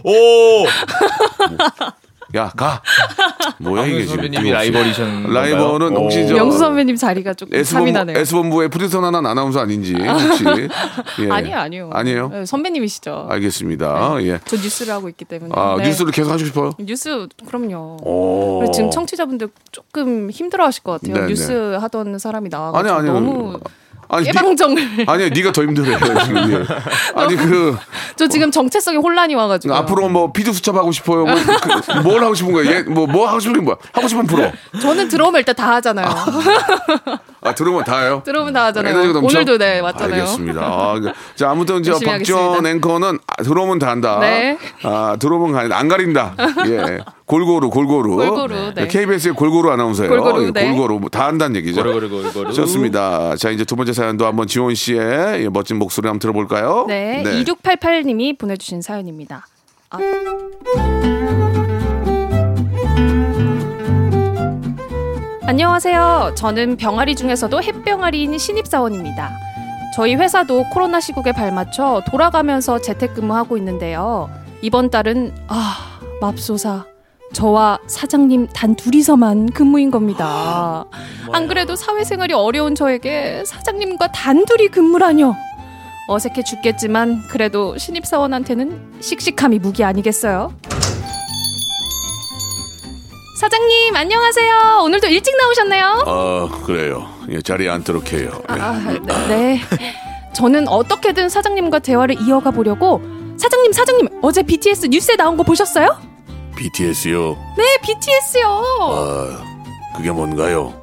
오, 0.03 0.65
야, 2.35 2.51
가. 2.55 2.81
뭐야 3.59 3.85
이게 3.85 4.01
지금. 4.01 4.15
선배님이 4.15 4.37
없이. 4.51 4.51
라이벌이셨나요? 4.71 5.33
라이벌은 5.33 5.95
혹시 5.95 6.27
저 6.27 6.33
명수 6.35 6.57
선배님 6.57 6.95
자리가 6.95 7.33
조금 7.33 7.63
탐이 7.63 7.91
나네요. 7.91 8.17
S본부의 8.17 8.69
프리선언한 8.69 9.25
아나운서 9.25 9.59
아닌지 9.61 9.93
혹시 9.95 10.43
예. 11.23 11.29
아니요, 11.31 11.57
아니요. 11.57 11.89
아니에요? 11.93 12.27
네, 12.29 12.45
선배님이시죠. 12.45 13.27
알겠습니다. 13.29 14.17
예. 14.23 14.39
저 14.45 14.57
뉴스를 14.57 14.93
하고 14.93 15.07
있기 15.09 15.23
때문에. 15.25 15.51
아, 15.55 15.75
네. 15.77 15.85
뉴스를 15.87 16.11
계속 16.11 16.31
하시고 16.31 16.47
싶어요? 16.47 16.71
뉴스 16.79 17.27
그럼요. 17.47 17.97
오. 18.03 18.71
지금 18.73 18.91
청취자분들 18.91 19.49
조금 19.71 20.29
힘들어하실 20.29 20.83
것 20.83 20.99
같아요. 21.01 21.21
네, 21.21 21.27
뉴스 21.29 21.51
네. 21.51 21.77
하던 21.77 22.17
사람이 22.19 22.45
아니 22.47 22.49
나와가지고 22.51 22.93
아니 22.95 23.07
너무 23.07 23.59
아니, 24.07 24.25
깨방정을. 24.25 25.05
아니요, 25.07 25.29
네가 25.29 25.51
더 25.51 25.63
힘들어요 25.63 25.97
지금. 26.25 26.51
예. 26.51 26.65
아니 27.19 27.35
그 27.35 27.75
저 28.17 28.27
지금 28.27 28.49
정체성에 28.51 28.97
혼란이 28.97 29.35
와가지고. 29.35 29.73
앞으로 29.75 30.09
뭐 30.09 30.31
피드 30.31 30.53
수첩 30.53 30.75
하고 30.75 30.91
싶어요. 30.91 31.25
뭐, 31.25 31.35
그, 31.35 31.91
뭘 31.99 32.23
하고 32.23 32.33
싶은 32.33 32.53
거예요? 32.53 32.83
뭐, 32.89 33.07
뭐 33.07 33.27
하고 33.27 33.39
싶은 33.39 33.53
게 33.55 33.61
뭐야? 33.61 33.77
하고 33.93 34.07
싶은 34.07 34.25
프로. 34.25 34.51
저는 34.81 35.07
들어오면 35.09 35.39
일단 35.39 35.55
다 35.55 35.73
하잖아요. 35.75 36.07
아 37.41 37.53
들으면 37.53 37.83
다 37.83 37.99
해요. 37.99 38.21
들어오면 38.25 38.53
다 38.53 38.65
하잖아요. 38.65 38.93
에너지가 38.93 39.13
넘쳐? 39.19 39.37
오늘도 39.37 39.57
네 39.57 39.79
왔잖아요. 39.79 40.21
알겠습니다. 40.21 40.61
아, 40.61 40.99
그- 40.99 41.11
자 41.35 41.51
아무튼 41.51 41.83
저 41.83 41.91
열심히 41.91 42.11
박지원. 42.11 42.65
앵커는 42.65 43.19
아, 43.27 43.43
들어오면 43.43 43.79
다 43.79 43.89
한다. 43.89 44.17
네. 44.19 44.57
아 44.83 45.15
가- 45.19 45.77
안 45.77 45.87
가린다. 45.87 46.35
예. 46.67 46.99
골고루 47.25 47.71
골고루. 47.71 48.15
골고루, 48.17 48.73
네. 48.75 48.87
KBS의 48.87 49.33
골고루 49.33 49.71
아나운서예요. 49.71 50.11
골고루, 50.11 50.45
예, 50.45 50.51
네. 50.51 50.69
골고루 50.69 50.99
뭐다 50.99 51.25
한다는 51.25 51.55
얘기죠. 51.55 51.81
고루, 51.81 52.07
고루, 52.07 52.31
고루. 52.31 52.53
좋습니다. 52.53 53.35
자 53.35 53.49
이제 53.49 53.65
두 53.65 53.75
번째 53.75 53.93
사연도 53.93 54.27
한번 54.27 54.45
지원 54.45 54.75
씨의 54.75 55.43
예, 55.43 55.49
멋진 55.49 55.77
목소리 55.77 56.07
한번 56.07 56.19
들어볼까요? 56.19 56.85
네, 56.87 57.23
2688님이 57.23 58.37
보내주신 58.37 58.81
사연입니다. 58.81 59.47
아. 59.89 59.97
안녕하세요. 65.47 66.33
저는 66.35 66.77
병아리 66.77 67.15
중에서도 67.15 67.61
햇병아리인 67.61 68.37
신입사원입니다. 68.37 69.31
저희 69.95 70.15
회사도 70.15 70.65
코로나 70.71 70.99
시국에 70.99 71.31
발맞춰 71.31 72.03
돌아가면서 72.09 72.81
재택근무하고 72.81 73.57
있는데요. 73.57 74.29
이번 74.61 74.89
달은 74.91 75.33
아 75.47 75.99
맙소사 76.21 76.85
저와 77.39 77.79
사장님 77.85 78.47
단 78.53 78.75
둘이서만 78.75 79.51
근무인 79.51 79.91
겁니다. 79.91 80.85
안 81.33 81.49
그래도 81.49 81.75
사회생활이 81.75 82.33
어려운 82.33 82.75
저에게 82.75 83.43
사장님과 83.45 84.13
단둘이 84.13 84.69
근무라뇨. 84.69 85.35
어색해 86.07 86.43
죽겠지만 86.43 87.23
그래도 87.27 87.77
신입사원한테는 87.77 89.01
씩씩함이 89.01 89.59
무기 89.59 89.83
아니겠어요? 89.83 90.53
사장님 93.41 93.93
안녕하세요. 93.93 94.79
오늘도 94.85 95.07
일찍 95.07 95.35
나오셨네요. 95.35 96.03
어 96.07 96.49
그래요. 96.63 97.05
예, 97.31 97.41
자리에 97.41 97.67
앉도록 97.67 98.13
해요. 98.13 98.31
예. 98.49 98.61
아, 98.61 98.79
네, 99.27 99.59
네. 99.77 99.93
저는 100.33 100.69
어떻게든 100.69 101.27
사장님과 101.27 101.79
대화를 101.79 102.15
이어가 102.21 102.51
보려고 102.51 103.01
사장님 103.35 103.73
사장님 103.73 104.07
어제 104.21 104.41
BTS 104.41 104.85
뉴스에 104.85 105.17
나온 105.17 105.35
거 105.35 105.43
보셨어요? 105.43 106.14
BTS요. 106.55 107.37
네 107.57 107.77
BTS요. 107.83 108.47
아 108.81 109.43
그게 109.97 110.11
뭔가요? 110.11 110.73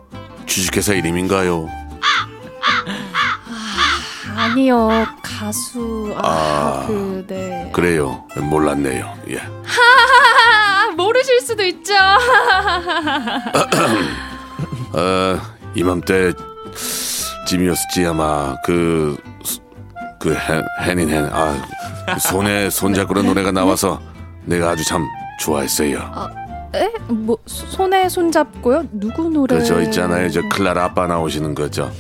주식회사 0.47 0.93
이름인가요? 0.95 1.69
아니요 4.37 4.89
가수 5.23 6.15
아. 6.17 6.85
아 6.85 6.87
그 6.87 7.25
네. 7.29 7.71
그래요. 7.73 8.25
몰랐네요. 8.37 9.15
예. 9.31 9.39
아, 9.39 10.91
모르실 10.97 11.41
수도 11.41 11.63
있죠. 11.65 11.95
어, 14.93 15.39
이맘때 15.75 16.33
쯤이었지 17.47 18.07
아마 18.07 18.57
그, 18.65 19.17
그 20.21 20.35
hand, 20.35 20.63
hand 20.85 21.09
in 21.09 21.14
hand 21.14 21.25
아 21.33 21.55
손에 22.19 22.69
손잡고는 22.71 23.27
노래가 23.27 23.53
나와서 23.53 24.01
내가 24.45 24.71
아주 24.71 24.85
참 24.85 25.07
좋아했어요. 25.41 25.99
에? 26.75 26.91
뭐 27.09 27.37
소- 27.47 27.67
손에 27.67 28.09
손잡고요? 28.09 28.85
누구 28.93 29.29
노래? 29.29 29.59
그저 29.59 29.83
있잖아요 29.83 30.31
저 30.31 30.41
클라라 30.49 30.85
아빠 30.85 31.07
나오시는 31.07 31.55
거죠. 31.55 31.91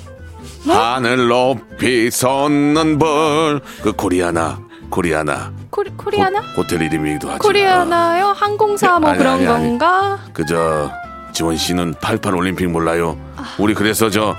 네? 0.66 0.72
하늘 0.72 1.26
높이 1.28 2.10
솟는 2.10 2.98
벌그 2.98 3.92
코리아나 3.96 4.60
코리아나 4.90 5.52
코리, 5.70 5.90
코리아나? 5.96 6.40
호, 6.56 6.66
텔 6.66 6.82
이름이기도 6.82 7.28
하죠. 7.30 7.38
코리아나요? 7.38 8.26
항공사 8.28 8.98
뭐 8.98 9.10
아니, 9.10 9.18
그런 9.18 9.34
아니, 9.34 9.46
아니. 9.46 9.68
건가? 9.68 10.18
그저 10.32 10.90
지원 11.32 11.56
씨는 11.56 11.94
88 12.00 12.34
올림픽 12.34 12.68
몰라요. 12.68 13.18
우리 13.58 13.74
그래서 13.74 14.08
저 14.10 14.36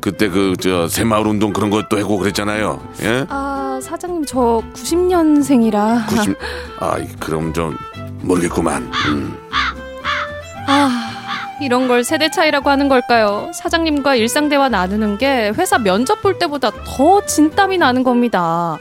그때 0.00 0.28
그 0.28 0.54
저 0.60 0.86
새마을 0.88 1.26
운동 1.26 1.52
그런 1.52 1.70
것도 1.70 1.98
하고 1.98 2.18
그랬잖아요. 2.18 2.80
예? 3.02 3.24
아 3.28 3.80
사장님 3.82 4.24
저 4.26 4.60
90년생이라 4.74 6.06
90. 6.08 6.36
아 6.80 6.96
그럼 7.20 7.52
좀 7.52 7.76
모르겠구만. 8.24 8.90
음. 9.08 9.38
아 10.66 11.10
이런 11.60 11.88
걸 11.88 12.04
세대 12.04 12.30
차이라고 12.30 12.68
하는 12.70 12.88
걸까요? 12.88 13.50
사장님과 13.54 14.16
일상 14.16 14.48
대화 14.48 14.68
나누는 14.68 15.18
게 15.18 15.52
회사 15.56 15.78
면접 15.78 16.22
볼 16.22 16.38
때보다 16.38 16.70
더 16.84 17.24
진땀이 17.24 17.78
나는 17.78 18.02
겁니다. 18.02 18.78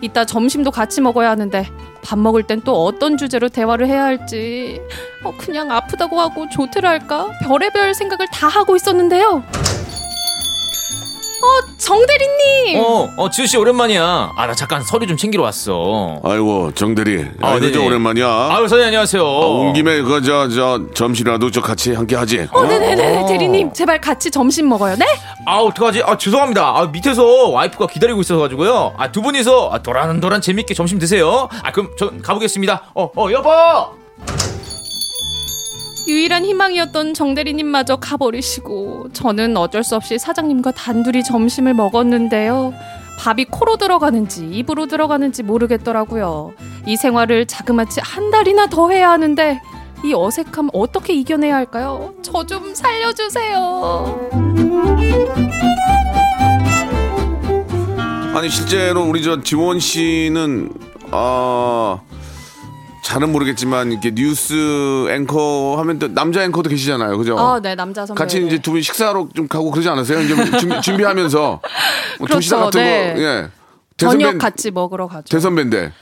이따 0.00 0.24
점심도 0.24 0.70
같이 0.70 1.00
먹어야 1.00 1.30
하는데 1.30 1.66
밥 2.04 2.18
먹을 2.18 2.42
땐 2.42 2.60
또 2.62 2.84
어떤 2.84 3.16
주제로 3.16 3.48
대화를 3.48 3.86
해야 3.86 4.04
할지 4.04 4.80
어, 5.22 5.32
그냥 5.38 5.70
아프다고 5.70 6.20
하고 6.20 6.46
조퇴를 6.50 6.88
할까 6.88 7.28
별의별 7.42 7.94
생각을 7.94 8.26
다 8.28 8.48
하고 8.48 8.76
있었는데요. 8.76 9.42
어 11.44 11.76
정대리님 11.76 12.80
어, 12.80 13.08
어, 13.18 13.30
지우 13.30 13.46
씨 13.46 13.56
오랜만이야. 13.58 14.32
아, 14.36 14.46
나 14.46 14.54
잠깐 14.54 14.82
서류 14.82 15.06
좀 15.06 15.16
챙기러 15.16 15.42
왔어. 15.42 16.18
아이고 16.24 16.72
정대리. 16.74 17.26
아, 17.42 17.48
아, 17.48 17.56
이거 17.56 17.66
네네. 17.66 17.86
오랜만이야. 17.86 18.26
아유, 18.26 18.60
선생님 18.68 18.86
안녕하세요. 18.86 19.22
아, 19.22 19.46
온 19.46 19.72
김에 19.74 20.00
그저 20.02 20.48
저 20.48 20.80
점심이라도 20.94 21.50
저 21.50 21.60
같이 21.60 21.92
함께 21.92 22.16
하지. 22.16 22.48
어, 22.50 22.64
네네네 22.64 23.26
대리님 23.26 23.72
제발 23.74 24.00
같이 24.00 24.30
점심 24.30 24.68
먹어요 24.68 24.96
네? 24.96 25.04
아, 25.46 25.58
어떡하지? 25.58 26.02
아, 26.06 26.16
죄송합니다. 26.16 26.62
아, 26.66 26.86
밑에서 26.86 27.50
와이프가 27.50 27.86
기다리고 27.88 28.20
있어가지고요. 28.22 28.94
아, 28.96 29.12
두 29.12 29.20
분이서 29.20 29.70
아, 29.72 29.82
도란도란 29.82 30.40
재밌게 30.40 30.72
점심 30.74 30.98
드세요. 30.98 31.48
아, 31.62 31.70
그럼 31.72 31.90
저 31.98 32.10
가보겠습니다. 32.22 32.92
어, 32.94 33.10
어, 33.14 33.30
여보! 33.30 33.50
유일한 36.06 36.44
희망이었던 36.44 37.14
정대리님마저 37.14 37.96
가버리시고 37.96 39.08
저는 39.12 39.56
어쩔 39.56 39.82
수 39.82 39.96
없이 39.96 40.18
사장님과 40.18 40.72
단둘이 40.72 41.24
점심을 41.24 41.72
먹었는데요. 41.74 42.74
밥이 43.18 43.46
코로 43.46 43.76
들어가는지 43.76 44.46
입으로 44.46 44.86
들어가는지 44.86 45.42
모르겠더라고요. 45.42 46.52
이 46.86 46.96
생활을 46.96 47.46
자그마치 47.46 48.00
한 48.02 48.30
달이나 48.30 48.66
더 48.66 48.90
해야 48.90 49.10
하는데 49.10 49.60
이 50.04 50.12
어색함 50.14 50.68
어떻게 50.74 51.14
이겨내야 51.14 51.54
할까요? 51.56 52.12
저 52.22 52.44
좀 52.44 52.74
살려주세요. 52.74 54.30
아니 58.34 58.50
실제로 58.50 59.04
우리 59.04 59.22
저 59.22 59.40
지원 59.42 59.78
씨는 59.80 60.70
어 61.12 62.04
잘은 63.04 63.32
모르겠지만 63.32 63.92
이렇게 63.92 64.12
뉴스 64.14 64.54
앵커 65.10 65.74
하면 65.78 65.98
또 65.98 66.08
남자 66.08 66.42
앵커도 66.42 66.70
계시잖아요, 66.70 67.18
그죠? 67.18 67.38
아, 67.38 67.60
네, 67.60 67.74
남자 67.74 68.06
선배. 68.06 68.18
같이 68.18 68.42
이제 68.46 68.56
두 68.58 68.72
분 68.72 68.80
식사로 68.80 69.28
좀 69.34 69.46
가고 69.46 69.70
그러지 69.70 69.88
않으세요? 69.90 70.20
이제 70.22 70.34
준비, 70.58 70.80
준비 70.80 71.04
하면서 71.04 71.60
뭐 72.18 72.26
그렇죠, 72.26 72.34
도시락 72.36 72.60
같은 72.64 72.82
네. 72.82 73.14
거, 73.14 73.20
예. 73.20 73.48
저녁 73.98 74.32
대선배- 74.32 74.38
같이 74.40 74.70
먹으러 74.70 75.06
가죠. 75.06 75.24
대선배인데 75.28 75.92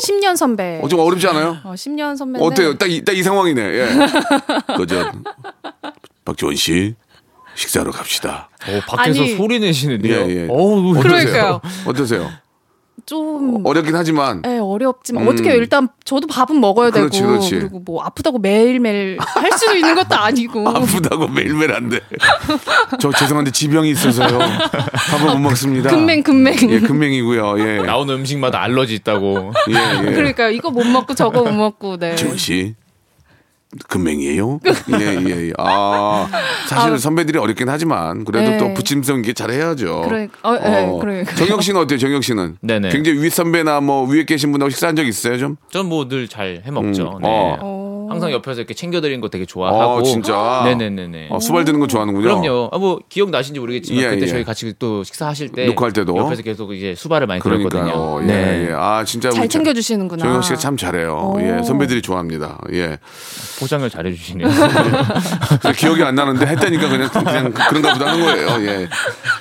10년 0.00 0.36
선배. 0.36 0.80
어, 0.82 0.88
좀 0.88 0.98
어렵지 0.98 1.28
않아요? 1.28 1.58
어, 1.62 1.74
10년 1.74 2.16
선배인데. 2.16 2.44
어때요? 2.44 2.74
딱 2.76 2.88
이 2.90 3.04
딱 3.04 3.14
이 3.16 3.22
상황이네. 3.22 3.62
예. 3.62 3.88
그저 4.76 5.12
박지원 6.24 6.56
씨 6.56 6.94
식사로 7.54 7.92
갑시다. 7.92 8.48
어, 8.66 8.80
밖에서 8.96 9.22
아니. 9.22 9.36
소리 9.36 9.60
내시는데요. 9.60 10.28
예, 10.28 10.42
예. 10.42 10.46
어우, 10.50 10.92
그러니까요. 10.94 11.60
어떠세요? 11.86 12.28
좀 13.06 13.64
어렵긴 13.64 13.94
하지만 13.94 14.42
네, 14.42 14.58
어렵지만 14.58 15.22
음. 15.22 15.28
어떻게 15.28 15.54
일단 15.54 15.88
저도 16.04 16.26
밥은 16.26 16.60
먹어야 16.60 16.90
되고 16.90 17.06
그렇지, 17.06 17.22
그렇지. 17.22 17.54
리고 17.56 17.80
뭐 17.80 18.02
아프다고 18.02 18.38
매일매일 18.38 19.18
할 19.20 19.52
수도 19.52 19.74
있는 19.74 19.94
것도 19.94 20.14
아니고 20.14 20.66
아프다고 20.68 21.28
매일매일 21.28 21.72
안 21.72 21.88
돼. 21.88 22.00
저 23.00 23.10
죄송한데 23.12 23.50
지병이 23.50 23.90
있어서요. 23.90 24.38
밥을 25.10 25.26
못 25.34 25.38
먹습니다. 25.38 25.90
금맹 25.90 26.22
금맹 26.22 26.54
예, 26.70 26.80
금맹이고요. 26.80 27.60
예. 27.60 27.82
나오는 27.82 28.14
음식마다 28.14 28.62
알러지 28.62 28.94
있다고. 28.96 29.52
예, 29.70 30.06
예. 30.08 30.12
그러니까 30.12 30.48
이거 30.48 30.70
못 30.70 30.84
먹고 30.84 31.14
저거 31.14 31.42
못 31.44 31.52
먹고 31.52 31.96
네. 31.98 32.14
지원 32.16 32.36
씨. 32.36 32.74
금맹이에요? 33.88 34.60
예, 35.00 35.20
예, 35.26 35.48
예. 35.48 35.52
아, 35.58 36.26
사실 36.68 36.94
아. 36.94 36.96
선배들이 36.98 37.38
어렵긴 37.38 37.68
하지만 37.68 38.24
그래도 38.24 38.50
네. 38.50 38.58
또 38.58 38.72
부침성 38.74 39.18
있게 39.18 39.32
잘 39.34 39.50
해야죠. 39.50 40.02
그러니까 40.06 40.38
어, 40.42 40.54
네, 40.54 40.90
그러니까. 41.00 41.34
정혁 41.36 41.62
씨는 41.62 41.80
어때요? 41.82 41.98
정혁 41.98 42.24
씨는? 42.24 42.56
네네. 42.62 42.88
굉장히 42.88 43.22
윗 43.22 43.30
선배나 43.32 43.80
뭐 43.80 44.08
위에 44.08 44.24
계신 44.24 44.52
분하고 44.52 44.70
식사한 44.70 44.96
적 44.96 45.06
있어요, 45.06 45.36
좀? 45.38 45.56
전 45.70 45.86
뭐 45.86 46.08
늘 46.08 46.28
잘 46.28 46.62
해먹죠. 46.64 47.18
음, 47.18 47.22
네. 47.22 47.28
어. 47.28 47.77
항상 48.08 48.32
옆에서 48.32 48.60
이렇게 48.60 48.74
챙겨드리는 48.74 49.20
거 49.20 49.28
되게 49.28 49.44
좋아하고. 49.44 49.78
어, 49.78 50.02
진짜? 50.02 50.62
네네네네. 50.64 51.28
어, 51.30 51.38
수발 51.40 51.64
드는 51.64 51.78
거 51.80 51.86
좋아하는군요. 51.86 52.22
그럼요. 52.40 52.70
아, 52.72 52.78
뭐 52.78 52.98
기억 53.08 53.30
나신지 53.30 53.60
모르겠지만 53.60 54.02
예, 54.02 54.08
그때 54.10 54.22
예. 54.22 54.26
저희 54.26 54.44
같이 54.44 54.72
또 54.78 55.04
식사하실 55.04 55.50
때 55.50 55.66
녹화할 55.66 55.92
때도? 55.92 56.16
옆에서 56.16 56.42
계속 56.42 56.72
이제 56.72 56.94
수발을 56.96 57.26
많이 57.26 57.40
그러니까요. 57.40 57.84
들었거든요. 57.84 58.22
예, 58.22 58.26
네. 58.26 58.66
예. 58.70 58.72
아, 58.74 59.04
진짜 59.04 59.30
잘 59.30 59.48
챙겨주시는구나. 59.48 60.24
정혁 60.24 60.44
씨가 60.44 60.56
참 60.56 60.76
잘해요. 60.76 61.34
오. 61.36 61.40
예, 61.40 61.62
선배들이 61.62 62.02
좋아합니다. 62.02 62.58
예. 62.72 62.98
포장을 63.60 63.88
잘해주시네요. 63.88 64.48
기억이 65.76 66.02
안 66.02 66.14
나는데 66.14 66.46
했다니까 66.46 66.88
그냥, 66.88 67.08
그냥 67.10 67.52
그런가 67.52 67.92
보다 67.94 68.06
하는 68.10 68.24
거예요. 68.24 68.66
예. 68.68 68.88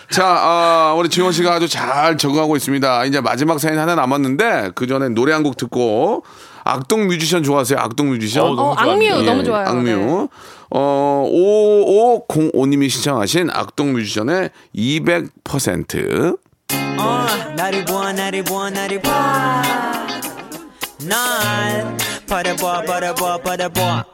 자, 0.10 0.26
아, 0.26 0.96
우리 0.98 1.10
지원 1.10 1.32
씨가 1.32 1.54
아주 1.54 1.68
잘 1.68 2.18
적응하고 2.18 2.56
있습니다. 2.56 3.06
이제 3.06 3.22
마지막 3.22 3.60
사연 3.60 3.78
하나 3.80 3.96
남았는데 3.96 4.72
그 4.76 4.88
전에 4.88 5.10
노래 5.10 5.34
한 5.34 5.38
곡 5.48 5.56
듣고 5.56 6.24
악동 6.68 7.08
뮤지션 7.08 7.44
좋아하세요? 7.44 7.80
악동 7.80 8.10
뮤지션? 8.10 8.44
어, 8.46 8.50
너무 8.56 8.62
어, 8.70 8.74
악뮤 8.74 9.06
좋아합니다. 9.08 9.24
너무 9.32 9.40
예, 9.40 9.44
좋아요. 9.44 9.68
악뮤. 9.68 9.84
네. 9.86 10.28
어, 10.70 11.30
5505님이 12.30 12.90
신청하신 12.90 13.50
악동 13.52 13.94
뮤지션의 13.94 14.50
200%. 14.76 16.38
어, 17.00 17.26
나를 17.56 17.86
봐 17.86 18.12
나를 18.12 18.44
봐 18.44 18.70
나를 18.70 19.02
봐날 21.00 21.98
바라봐 22.28 22.82
바라봐 22.84 23.38
바라봐 23.38 24.06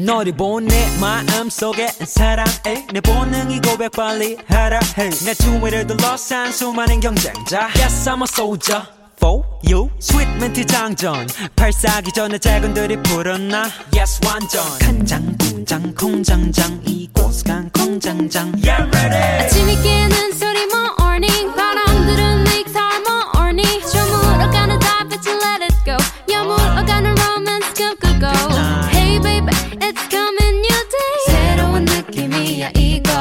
너를 0.00 0.32
본내 0.36 0.98
마음속에 1.00 1.88
사랑해 1.88 2.86
내 2.92 3.00
본능이 3.00 3.60
고백 3.60 3.92
빨리 3.92 4.36
하라 4.48 4.80
해내 4.96 5.34
주위를 5.34 5.86
둘러싼 5.86 6.50
수많은 6.52 7.00
경쟁자 7.00 7.68
Yes 7.76 8.08
I'm 8.08 8.20
a 8.20 8.24
soldier 8.28 8.82
for 9.18 9.42
you 9.68 9.90
스윗 9.98 10.28
멘트 10.38 10.64
장전 10.66 11.26
발사기 11.54 12.12
전에 12.12 12.38
작은들이 12.38 13.02
불었나 13.02 13.64
Yes 13.94 14.20
완전 14.26 14.62
간장 14.80 15.36
공장 15.38 15.94
공장장 15.94 16.80
이곳 16.86 17.44
간 17.44 17.70
공장장 17.70 18.52
Yeah 18.64 18.84
ready 18.84 19.44
아침이 19.44 19.76
깨는 19.82 20.32
소리 20.32 20.62
morning 20.64 21.54
바람들은 21.54 22.40
make 22.46 22.72
time 22.72 23.04
morning 23.34 23.80
저물어가는 23.90 24.78
달빛을 24.78 25.32
let 25.32 25.62
it 25.64 25.76
go 25.84 25.96
여물어가는 26.32 27.14
romance 27.18 27.72
꿈꾸고 27.74 28.26
Hey 28.92 29.18
baby 29.20 29.52
it's 29.80 30.08
coming 30.10 30.56
new 30.58 30.82
day 30.92 31.16
새로운 31.28 31.84
느낌이야 31.84 32.70
이건 32.76 33.15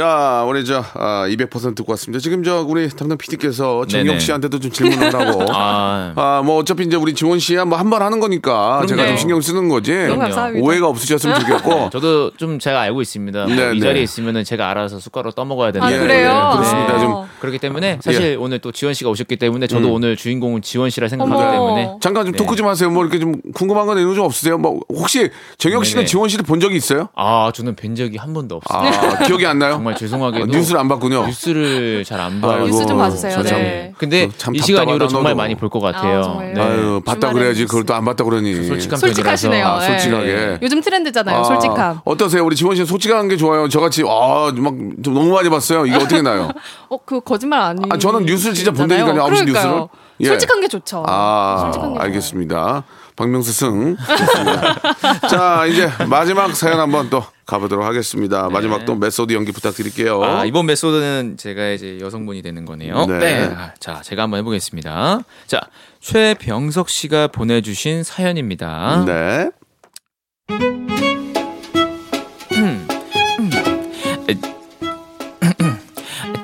자, 0.00 0.44
우리 0.48 0.64
저, 0.64 0.82
아, 0.94 1.26
200% 1.28 1.74
듣고 1.76 1.92
왔습니다. 1.92 2.22
지금 2.22 2.42
저, 2.42 2.62
우리 2.66 2.88
담당 2.88 3.18
PD께서 3.18 3.84
정혁. 3.86 4.18
씨한테도 4.18 4.58
좀 4.58 4.70
질문을 4.70 5.12
하고. 5.14 5.44
아, 5.52 6.14
아, 6.16 6.42
뭐 6.42 6.56
어차피 6.56 6.84
이제 6.84 6.96
우리 6.96 7.12
지원 7.12 7.38
씨야 7.38 7.66
뭐 7.66 7.78
한 7.78 7.90
번 7.90 8.00
하는 8.00 8.18
거니까 8.18 8.78
제가 8.80 8.86
좀 8.86 8.96
그럼요. 8.96 9.16
신경 9.18 9.40
쓰는 9.42 9.68
거지. 9.68 9.92
너무 10.06 10.20
감사합니다. 10.20 10.64
오해가 10.66 10.86
없으셨으면 10.88 11.40
좋겠고. 11.40 11.90
저도 11.92 12.30
좀 12.38 12.58
제가 12.58 12.80
알고 12.80 13.02
있습니다. 13.02 13.44
뭐 13.46 13.54
네, 13.54 13.72
이 13.74 13.80
네. 13.80 13.80
자리에 13.80 14.02
있으면은 14.02 14.42
제가 14.44 14.70
알아서 14.70 15.00
숟가락 15.00 15.34
떠먹어야 15.34 15.70
되는 15.72 15.86
아, 15.86 15.92
예, 15.92 15.98
그래요? 15.98 16.28
예, 16.52 16.56
그렇습니다. 16.56 16.96
어. 16.96 16.98
좀 17.00 17.14
그렇기 17.40 17.58
때문에 17.58 17.98
사실 18.00 18.38
오늘 18.40 18.58
또 18.60 18.72
지원 18.72 18.94
씨가 18.94 19.10
오셨기 19.10 19.36
때문에 19.36 19.66
저도 19.66 19.88
음. 19.88 19.92
오늘 19.94 20.16
주인공은 20.16 20.62
지원 20.62 20.88
씨라 20.88 21.08
생각하기 21.08 21.42
어머. 21.42 21.50
때문에 21.52 21.96
잠깐 22.00 22.24
좀 22.24 22.32
네. 22.32 22.38
토크 22.38 22.56
좀 22.56 22.68
하세요. 22.68 22.88
뭐 22.90 23.02
이렇게 23.04 23.18
좀 23.18 23.34
궁금한 23.54 23.86
건 23.86 23.98
있는 23.98 24.14
좀 24.14 24.24
없으세요? 24.24 24.56
뭐 24.56 24.80
혹시 24.88 25.28
정혁 25.58 25.84
씨는 25.84 26.00
네네. 26.02 26.06
지원 26.06 26.28
씨를 26.30 26.44
본 26.46 26.58
적이 26.60 26.76
있어요? 26.76 27.08
아 27.16 27.50
저는 27.54 27.74
뵌 27.76 27.94
적이 27.96 28.16
한 28.16 28.32
번도 28.32 28.60
없습니다. 28.62 29.22
아, 29.22 29.26
기억이 29.26 29.44
안 29.46 29.58
나요? 29.58 29.78
정말 29.90 29.94
죄송하게도 29.96 30.44
어, 30.44 30.46
뉴스를 30.46 30.80
안 30.80 30.88
봤군요. 30.88 31.26
뉴스를 31.26 32.04
잘 32.04 32.20
안 32.20 32.40
봐요. 32.40 32.66
뉴스 32.66 32.86
좀 32.86 32.98
봐주세요. 32.98 33.42
네. 33.42 33.92
근데 33.98 34.26
그참이 34.28 34.58
시간 34.60 34.88
이후로 34.88 35.08
정말. 35.08 35.34
많이 35.34 35.54
볼 35.54 35.68
것 35.70 35.80
같아요. 35.80 36.38
아? 36.38 36.42
네. 36.42 36.60
아유, 36.60 37.00
봤다 37.04 37.32
그래야지 37.32 37.60
뉴스. 37.62 37.66
그걸 37.70 37.84
또 37.86 37.94
안 37.94 38.04
봤다 38.04 38.24
그러니. 38.24 38.66
솔직한 38.66 38.98
솔직하시네요. 38.98 39.66
아, 39.66 39.80
솔직하게. 39.80 40.26
네. 40.32 40.58
요즘 40.62 40.80
트렌드잖아요. 40.80 41.38
아, 41.38 41.44
솔직함. 41.44 42.00
어떠세요? 42.04 42.44
우리 42.44 42.56
지원 42.56 42.74
씨는 42.74 42.86
솔직한 42.86 43.28
게 43.28 43.36
좋아요. 43.36 43.68
저같이 43.68 44.02
아, 44.06 44.52
막좀 44.54 44.94
너무 45.02 45.32
많이 45.32 45.48
봤어요. 45.48 45.86
이게 45.86 45.96
어떻게 45.96 46.22
나요? 46.22 46.50
어, 46.90 46.96
그 47.04 47.20
거짓말 47.20 47.60
아니. 47.60 47.82
아, 47.90 47.96
저는 47.96 48.24
뉴스를 48.26 48.54
진짜 48.54 48.70
본다니까요, 48.70 49.20
아홉 49.22 49.36
시 49.36 49.44
뉴스를. 49.44 49.86
예. 50.20 50.26
솔직한 50.26 50.60
게 50.60 50.68
좋죠. 50.68 51.02
아, 51.06 51.56
솔직한 51.62 51.90
게 51.92 51.94
좋아요. 51.98 52.04
알겠습니다. 52.06 52.84
박명수 53.20 53.52
승. 53.52 53.96
좋습니다. 53.98 55.28
자, 55.28 55.66
이제 55.66 55.90
마지막 56.08 56.56
사연 56.56 56.80
한번 56.80 57.10
또 57.10 57.22
가보도록 57.44 57.84
하겠습니다. 57.84 58.48
마지막 58.48 58.86
또 58.86 58.94
메소드 58.94 59.34
연기 59.34 59.52
부탁드릴게요. 59.52 60.20
네. 60.22 60.26
아, 60.26 60.44
이번 60.46 60.64
메소드는 60.64 61.36
제가 61.36 61.68
이제 61.68 61.98
여성분이 62.00 62.40
되는 62.40 62.64
거네요. 62.64 63.04
네. 63.04 63.50
아, 63.54 63.74
자, 63.78 64.00
제가 64.00 64.22
한번 64.22 64.38
해보겠습니다. 64.38 65.20
자, 65.46 65.60
최병석 66.00 66.88
씨가 66.88 67.26
보내주신 67.26 68.04
사연입니다. 68.04 69.04
네. 69.04 69.50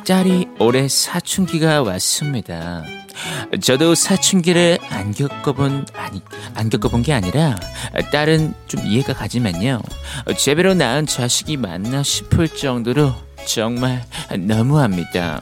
딸이 0.06 0.46
올해 0.60 0.86
사춘기가 0.86 1.82
왔습니다. 1.82 2.84
저도 3.60 3.96
사춘기를 3.96 4.78
안 4.88 5.12
겪어본 5.12 5.86
아니 5.94 6.22
안 6.54 6.70
겪어본 6.70 7.02
게 7.02 7.12
아니라 7.12 7.58
딸은 8.12 8.54
좀 8.68 8.86
이해가 8.86 9.14
가지만요. 9.14 9.80
제대로 10.38 10.74
낳은 10.74 11.06
자식이 11.06 11.56
맞나 11.56 12.04
싶을 12.04 12.48
정도로 12.48 13.12
정말 13.46 14.04
너무합니다. 14.38 15.40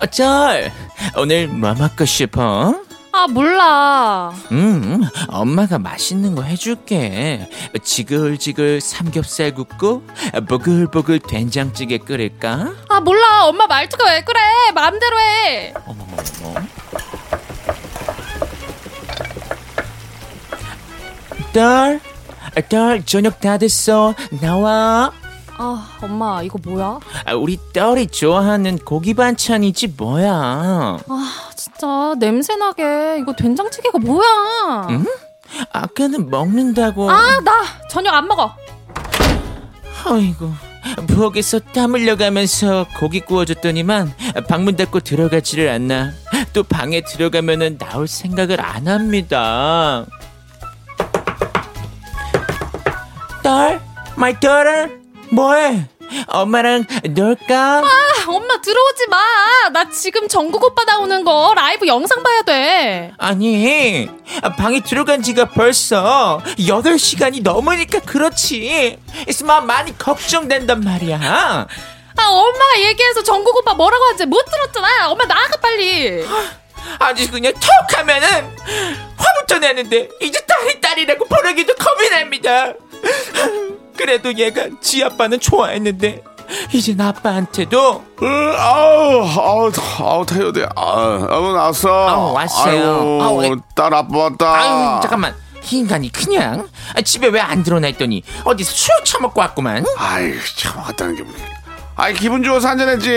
어, 0.00 0.06
딸 0.06 0.72
오늘 1.16 1.48
뭐 1.48 1.74
먹고 1.74 2.04
싶어? 2.04 2.76
아, 3.14 3.26
몰라. 3.28 4.32
음, 4.52 5.02
엄마가 5.28 5.78
맛있는 5.78 6.34
거 6.34 6.42
해줄게. 6.42 7.46
지글지글 7.82 8.80
삼겹살 8.80 9.52
굽고 9.54 10.02
보글보글 10.48 11.20
된장찌개 11.20 11.98
끓일까? 11.98 12.72
아, 12.88 13.00
몰라. 13.00 13.44
엄마 13.44 13.66
말투가 13.66 14.04
왜 14.10 14.22
그래? 14.22 14.40
마음대로 14.74 15.18
해. 15.20 15.74
어머머머. 15.84 16.16
딸, 21.52 22.00
딸 22.70 23.04
저녁 23.04 23.40
다 23.40 23.58
됐어. 23.58 24.14
나와. 24.40 25.12
아, 25.64 25.86
엄마, 26.02 26.42
이거 26.42 26.58
뭐야? 26.60 26.98
아, 27.24 27.34
우리 27.34 27.56
딸이 27.72 28.08
좋아하는 28.08 28.78
고기 28.78 29.14
반찬이지 29.14 29.94
뭐야. 29.96 30.34
아, 30.34 31.50
진짜 31.54 32.14
냄새나게. 32.18 33.18
이거 33.20 33.32
된장찌개가 33.32 33.98
뭐야? 33.98 34.88
응? 34.90 35.06
아까는 35.70 36.28
먹는다고. 36.30 37.08
아, 37.08 37.38
나 37.44 37.62
저녁 37.88 38.12
안 38.12 38.26
먹어. 38.26 38.52
아이고. 40.04 40.52
부엌에서 41.06 41.60
땀 41.72 41.94
흘려가면서 41.94 42.86
고기 42.98 43.20
구워줬더니만 43.20 44.12
방문 44.48 44.74
닫고 44.74 44.98
들어가지를 44.98 45.68
않나. 45.68 46.10
또 46.52 46.64
방에 46.64 47.02
들어가면은 47.02 47.78
나올 47.78 48.08
생각을 48.08 48.60
안 48.60 48.88
합니다. 48.88 50.04
딸, 53.44 53.80
my 54.16 54.34
daughter, 54.40 55.01
뭐해? 55.32 55.86
엄마랑 56.26 56.84
놀까? 57.08 57.78
아, 57.78 58.24
엄마 58.28 58.60
들어오지 58.60 59.06
마. 59.08 59.18
나 59.72 59.88
지금 59.88 60.28
정국 60.28 60.62
오빠 60.62 60.84
나오는 60.84 61.24
거 61.24 61.54
라이브 61.56 61.86
영상 61.86 62.22
봐야 62.22 62.42
돼. 62.42 63.12
아니, 63.16 64.08
방에 64.58 64.80
들어간 64.82 65.22
지가 65.22 65.48
벌써 65.50 66.42
8시간이 66.58 67.42
넘으니까 67.42 68.00
그렇지. 68.00 68.98
있으면 69.26 69.66
많이 69.66 69.96
걱정된단 69.96 70.80
말이야. 70.80 71.18
아, 72.16 72.22
엄마가 72.28 72.80
얘기해서 72.80 73.22
정국 73.22 73.56
오빠 73.56 73.72
뭐라고 73.72 74.04
하는지 74.04 74.26
못 74.26 74.44
들었잖아. 74.44 75.08
엄마 75.10 75.24
나가 75.24 75.56
빨리. 75.62 76.26
아주 76.98 77.30
그냥 77.30 77.54
톡 77.54 77.98
하면은 77.98 78.54
화부터 79.16 79.58
내는데 79.60 80.08
이제 80.20 80.38
딸이 80.44 80.80
딸이라고 80.80 81.24
부르기도 81.24 81.74
겁이 81.74 82.10
납니다. 82.10 82.74
그래도 84.04 84.34
얘가 84.36 84.62
지 84.80 85.04
아빠는 85.04 85.38
좋아했는데 85.40 86.22
이젠 86.72 87.00
아빠한테도 87.00 88.04
으, 88.22 88.26
아우, 88.58 89.24
아우, 89.24 89.72
아우, 90.00 90.26
타요돼. 90.26 90.64
아, 90.76 91.26
아우, 91.30 91.52
나왔어. 91.54 92.08
아우, 92.08 92.32
왔어요. 92.34 93.22
아우, 93.22 93.40
왜- 93.40 93.50
딸 93.74 93.94
아빠 93.94 94.18
왔다. 94.18 94.52
아유 94.54 95.00
잠깐만 95.02 95.34
이 95.70 95.78
인간이 95.78 96.10
그냥 96.10 96.68
아, 96.96 97.00
집에 97.00 97.28
왜 97.28 97.40
안 97.40 97.62
들어나 97.62 97.86
했더니 97.86 98.22
어디서 98.44 98.70
술 98.72 99.04
처먹고 99.04 99.40
왔구만 99.40 99.84
아이, 99.96 100.34
참, 100.58 100.76
왔다는 100.78 101.14
게 101.16 101.22
뭐야. 101.22 101.36
아이, 101.94 102.12
기분 102.14 102.42
좋아서 102.42 102.68
한잔했지. 102.68 103.14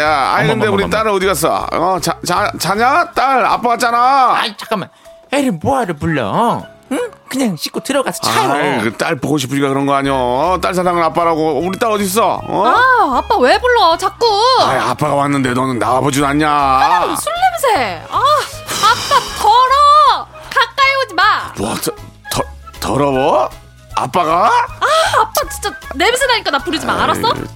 야, 0.00 0.34
아이, 0.36 0.46
근데 0.46 0.66
우리 0.68 0.84
어머머머머. 0.84 0.90
딸은 0.90 1.12
어디 1.12 1.26
갔어? 1.26 1.66
어, 1.72 1.98
자, 2.00 2.16
자, 2.24 2.52
자냐? 2.58 3.10
딸, 3.12 3.44
아빠 3.44 3.70
왔잖아. 3.70 4.34
아이 4.38 4.56
잠깐만 4.56 4.88
애를 5.32 5.52
뭐하러 5.52 5.94
불러 5.96 6.62
응? 6.92 7.10
그냥 7.28 7.56
씻고 7.56 7.80
들어가서 7.80 8.20
자요 8.22 8.52
아이, 8.52 8.78
그딸 8.80 9.16
보고 9.16 9.36
싶으니까 9.38 9.68
그런 9.68 9.84
거 9.86 9.94
아니야. 9.94 10.58
딸 10.62 10.74
사랑하는 10.74 11.06
아빠라고. 11.08 11.60
우리 11.60 11.78
딸 11.78 11.90
어디 11.90 12.04
있어? 12.04 12.40
어? 12.42 12.66
아, 12.66 13.18
아빠 13.18 13.36
왜 13.36 13.58
불러? 13.60 13.96
자꾸. 13.96 14.26
아이, 14.62 14.78
아빠가 14.78 15.14
왔는데 15.14 15.52
너는 15.52 15.78
나와보지도 15.78 16.26
않냐? 16.26 17.16
술 17.20 17.32
냄새. 17.72 18.02
아, 18.10 18.16
아빠 18.18 19.20
더러. 19.38 20.26
가까이 20.48 20.94
오지 21.04 21.14
마. 21.14 21.52
뭐, 21.58 21.74
더, 21.74 21.92
더, 22.30 22.42
더러워? 22.80 23.50
아빠가? 23.94 24.46
아, 24.46 25.20
아빠 25.20 25.32
진짜 25.50 25.70
냄새 25.94 26.24
나니까 26.26 26.50
나 26.50 26.58
부르지 26.58 26.86
마. 26.86 27.02
알았어? 27.02 27.34
참. 27.34 27.46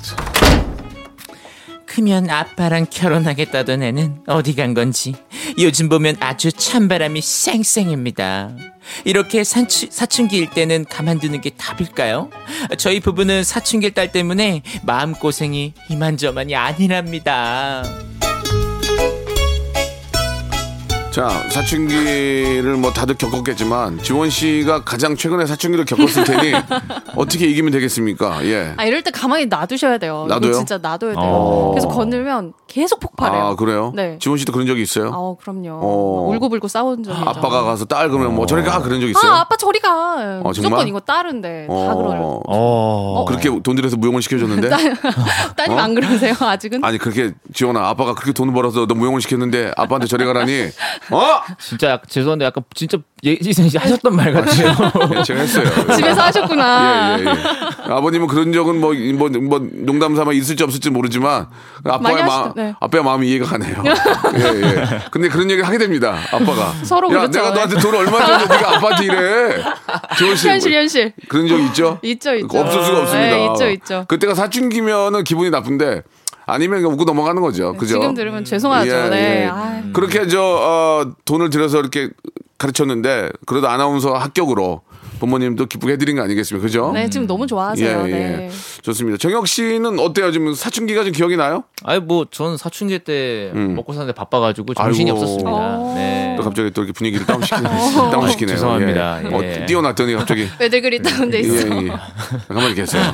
크면 1.92 2.30
아빠랑 2.30 2.86
결혼하겠다던 2.88 3.82
애는 3.82 4.22
어디 4.26 4.54
간 4.54 4.72
건지 4.72 5.14
요즘 5.58 5.90
보면 5.90 6.16
아주 6.20 6.50
찬바람이 6.50 7.20
쌩쌩입니다. 7.20 8.56
이렇게 9.04 9.44
사춘, 9.44 9.90
사춘기일 9.90 10.48
때는 10.50 10.86
가만두는 10.86 11.42
게 11.42 11.50
답일까요? 11.50 12.30
저희 12.78 12.98
부부는 12.98 13.44
사춘기 13.44 13.90
딸 13.90 14.10
때문에 14.10 14.62
마음고생이 14.84 15.74
이만저만이 15.90 16.54
아니랍니다. 16.54 17.84
자, 21.12 21.28
사춘기를 21.50 22.76
뭐 22.78 22.90
다들 22.90 23.16
겪었겠지만 23.16 24.02
지원 24.02 24.30
씨가 24.30 24.82
가장 24.82 25.14
최근에 25.14 25.44
사춘기를 25.44 25.84
겪었을 25.84 26.24
테니 26.24 26.54
어떻게 27.16 27.46
이기면 27.48 27.70
되겠습니까? 27.70 28.42
예. 28.46 28.72
아, 28.78 28.84
이럴 28.86 29.02
때 29.02 29.10
가만히 29.10 29.44
놔두셔야 29.44 29.98
돼요. 29.98 30.24
놔둬요? 30.26 30.54
진짜 30.54 30.78
놔둬야 30.78 31.12
돼요. 31.12 31.20
어. 31.22 31.74
계속 31.74 31.88
건들면 31.90 32.54
계속 32.66 32.98
폭발해요. 33.00 33.42
아, 33.42 33.56
그래요? 33.56 33.92
네. 33.94 34.16
지원 34.20 34.38
씨도 34.38 34.52
그런 34.52 34.66
적이 34.66 34.80
있어요? 34.80 35.08
아, 35.12 35.36
그럼요. 35.42 35.80
어. 35.82 36.30
울고불고 36.32 36.68
싸운 36.68 37.02
적이. 37.02 37.18
아빠가 37.20 37.62
가서 37.62 37.84
딸 37.84 38.08
그러면 38.08 38.34
뭐 38.34 38.46
저리 38.46 38.62
가 38.62 38.80
그런 38.80 38.98
적 39.02 39.06
있어요? 39.06 39.32
아, 39.32 39.40
아빠 39.40 39.54
저리 39.58 39.80
가. 39.80 40.40
어, 40.42 40.48
무조건? 40.48 40.88
이거 40.88 40.98
다 41.00 41.22
어. 41.68 41.94
그러요. 41.96 42.40
어. 42.46 43.24
그렇게 43.28 43.50
돈 43.62 43.76
들여서 43.76 43.96
무용을 43.96 44.22
시켜줬는데? 44.22 44.70
따님 45.56 45.72
어? 45.76 45.78
안 45.78 45.94
그러세요? 45.94 46.34
아직은? 46.38 46.82
아니 46.82 46.96
그렇게 46.96 47.32
지원아 47.52 47.86
아빠가 47.88 48.14
그렇게 48.14 48.32
돈을 48.32 48.54
벌어서 48.54 48.86
너 48.86 48.94
무용을 48.94 49.20
시켰는데 49.20 49.72
아빠한테 49.76 50.06
저리 50.06 50.24
가라니 50.24 50.68
어? 51.10 51.40
진짜 51.58 51.90
약- 51.90 52.08
죄송한데 52.08 52.44
약간 52.44 52.62
진짜 52.74 52.98
예전에 53.24 53.68
하셨던 53.76 54.16
말 54.16 54.32
같아요. 54.32 54.74
예, 55.16 55.22
제가 55.22 55.40
했어요. 55.40 55.64
집에서 55.96 56.22
하셨구나. 56.22 57.18
예, 57.18 57.22
예, 57.24 57.26
예. 57.28 57.92
아버님은 57.92 58.26
그런 58.26 58.52
적은 58.52 58.80
뭐, 58.80 58.92
뭐, 59.14 59.28
뭐, 59.28 59.68
농담 59.72 60.16
삼아 60.16 60.32
있을지 60.32 60.64
없을지 60.64 60.90
모르지만, 60.90 61.46
아빠의 61.84 62.24
마음, 62.24 62.52
네. 62.56 62.74
아빠의 62.80 63.04
마음이 63.04 63.28
이해가 63.28 63.46
가네요. 63.46 63.82
예, 64.36 64.40
예. 64.62 65.00
근데 65.12 65.28
그런 65.28 65.44
얘기를 65.50 65.66
하게 65.66 65.78
됩니다, 65.78 66.18
아빠가. 66.32 66.72
서로 66.82 67.08
야, 67.14 67.20
그렇죠. 67.20 67.38
내가 67.40 67.50
너한테 67.54 67.78
돈 67.78 67.94
얼마 67.94 68.24
줬는데 68.26 68.54
네가 68.56 68.76
아빠한테 68.76 69.04
이래. 69.04 69.62
씨. 70.36 70.48
현실, 70.48 70.72
현실. 70.74 71.12
그런 71.28 71.46
적 71.46 71.58
있죠? 71.60 71.98
있죠, 72.02 72.34
있죠. 72.34 72.58
없을 72.60 72.84
수가 72.84 73.00
없습니다. 73.02 73.36
네, 73.36 73.46
있죠, 73.52 73.70
있죠. 73.70 74.04
그때가 74.08 74.34
사춘기면은 74.34 75.22
기분이 75.24 75.50
나쁜데, 75.50 76.02
아니면 76.46 76.80
그냥 76.80 76.92
웃고 76.94 77.04
넘어가는 77.04 77.40
거죠. 77.40 77.74
그죠? 77.74 78.00
지금 78.00 78.14
들으면 78.14 78.44
죄송하죠. 78.44 78.90
예, 78.90 79.08
네. 79.08 79.50
예. 79.50 79.92
그렇게 79.92 80.26
저 80.26 80.42
어, 80.42 81.12
돈을 81.24 81.50
들여서 81.50 81.78
이렇게 81.80 82.10
가르쳤는데 82.58 83.30
그래도 83.46 83.68
아나운서 83.68 84.14
합격으로 84.14 84.82
부모님도 85.26 85.66
기쁘게 85.66 85.92
해드린 85.92 86.16
거 86.16 86.22
아니겠습니까? 86.24 86.66
그죠? 86.66 86.90
네, 86.92 87.08
지금 87.08 87.28
너무 87.28 87.46
좋아하세요. 87.46 88.04
예, 88.06 88.10
예. 88.10 88.12
네. 88.12 88.50
좋습니다. 88.82 89.16
정혁 89.18 89.46
씨는 89.46 90.00
어때요? 90.00 90.32
지금 90.32 90.52
사춘기가 90.52 91.04
좀 91.04 91.12
기억이 91.12 91.36
나요? 91.36 91.62
아니 91.84 92.00
뭐전 92.00 92.56
사춘기 92.56 92.98
때 92.98 93.52
음. 93.54 93.76
먹고 93.76 93.92
사는데 93.92 94.14
바빠가지고 94.14 94.74
정신이 94.74 95.10
아이고. 95.12 95.22
없었습니다. 95.22 95.50
어. 95.50 95.92
네. 95.94 96.34
또 96.36 96.42
갑자기 96.42 96.72
또 96.72 96.82
이렇게 96.82 96.92
분위기를 96.92 97.24
다운시키네. 97.24 97.68
다운시키네요. 98.10 98.56
죄송합니다. 98.56 99.22
예. 99.22 99.34
어, 99.34 99.42
예. 99.44 99.66
뛰어났더니 99.66 100.14
갑자기. 100.14 100.48
왜들 100.58 100.80
그리 100.82 101.00
다운돼 101.00 101.36
예, 101.36 101.40
있어. 101.40 101.68
예. 101.84 101.92
가만히 102.48 102.74
계세요. 102.74 103.04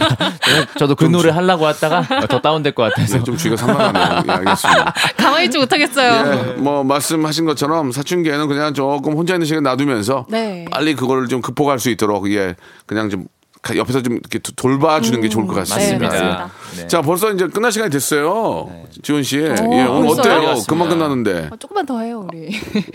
저도 0.79 0.95
그 0.95 1.05
노래 1.05 1.31
하려고 1.31 1.67
하다가 1.67 2.27
더 2.27 2.41
다운될 2.41 2.73
것 2.73 2.85
같아서 2.85 3.19
네, 3.19 3.25
좀 3.25 3.37
주의가 3.37 3.59
산만하네요. 3.59 4.23
예, 4.27 4.33
알겠습니다. 4.33 4.95
가만히 5.19 5.45
있지 5.45 5.59
못하겠어요. 5.59 6.13
예, 6.13 6.53
뭐 6.55 6.83
말씀하신 6.85 7.45
것처럼 7.45 7.93
사춘기에는 7.93 8.49
그냥 8.49 8.73
조금 8.73 9.13
혼자 9.13 9.35
있는 9.35 9.47
시간 9.47 9.63
놔두면서 9.63 10.25
네. 10.31 10.65
빨리 10.71 10.95
그거를 10.95 11.29
좀 11.29 11.43
극복할 11.43 11.79
수 11.79 11.91
있 11.91 11.98
도록 11.99 12.31
예 12.33 12.57
그냥 12.87 13.11
좀 13.11 13.27
가- 13.27 13.29
옆에서 13.77 14.03
좀 14.03 14.15
이렇게 14.15 14.39
도- 14.39 14.53
돌봐주는 14.57 15.21
게 15.21 15.29
좋을 15.29 15.47
것 15.47 15.55
같습니다. 15.57 15.99
네, 15.99 16.07
맞습니다. 16.09 16.51
네. 16.77 16.87
자 16.87 17.03
벌써 17.03 17.33
이제 17.33 17.47
끝날 17.49 17.73
시간이 17.73 17.91
됐어요. 17.91 18.71
지원 19.03 19.23
씨, 19.23 19.39
예, 19.39 19.51
오늘 19.51 20.07
벌써요? 20.15 20.35
어때요? 20.35 20.55
금방 20.69 20.89
끝나는데 20.89 21.49
어, 21.53 21.57
조금만 21.57 21.87
더 21.87 22.01
해요, 22.01 22.27
우리. 22.29 22.49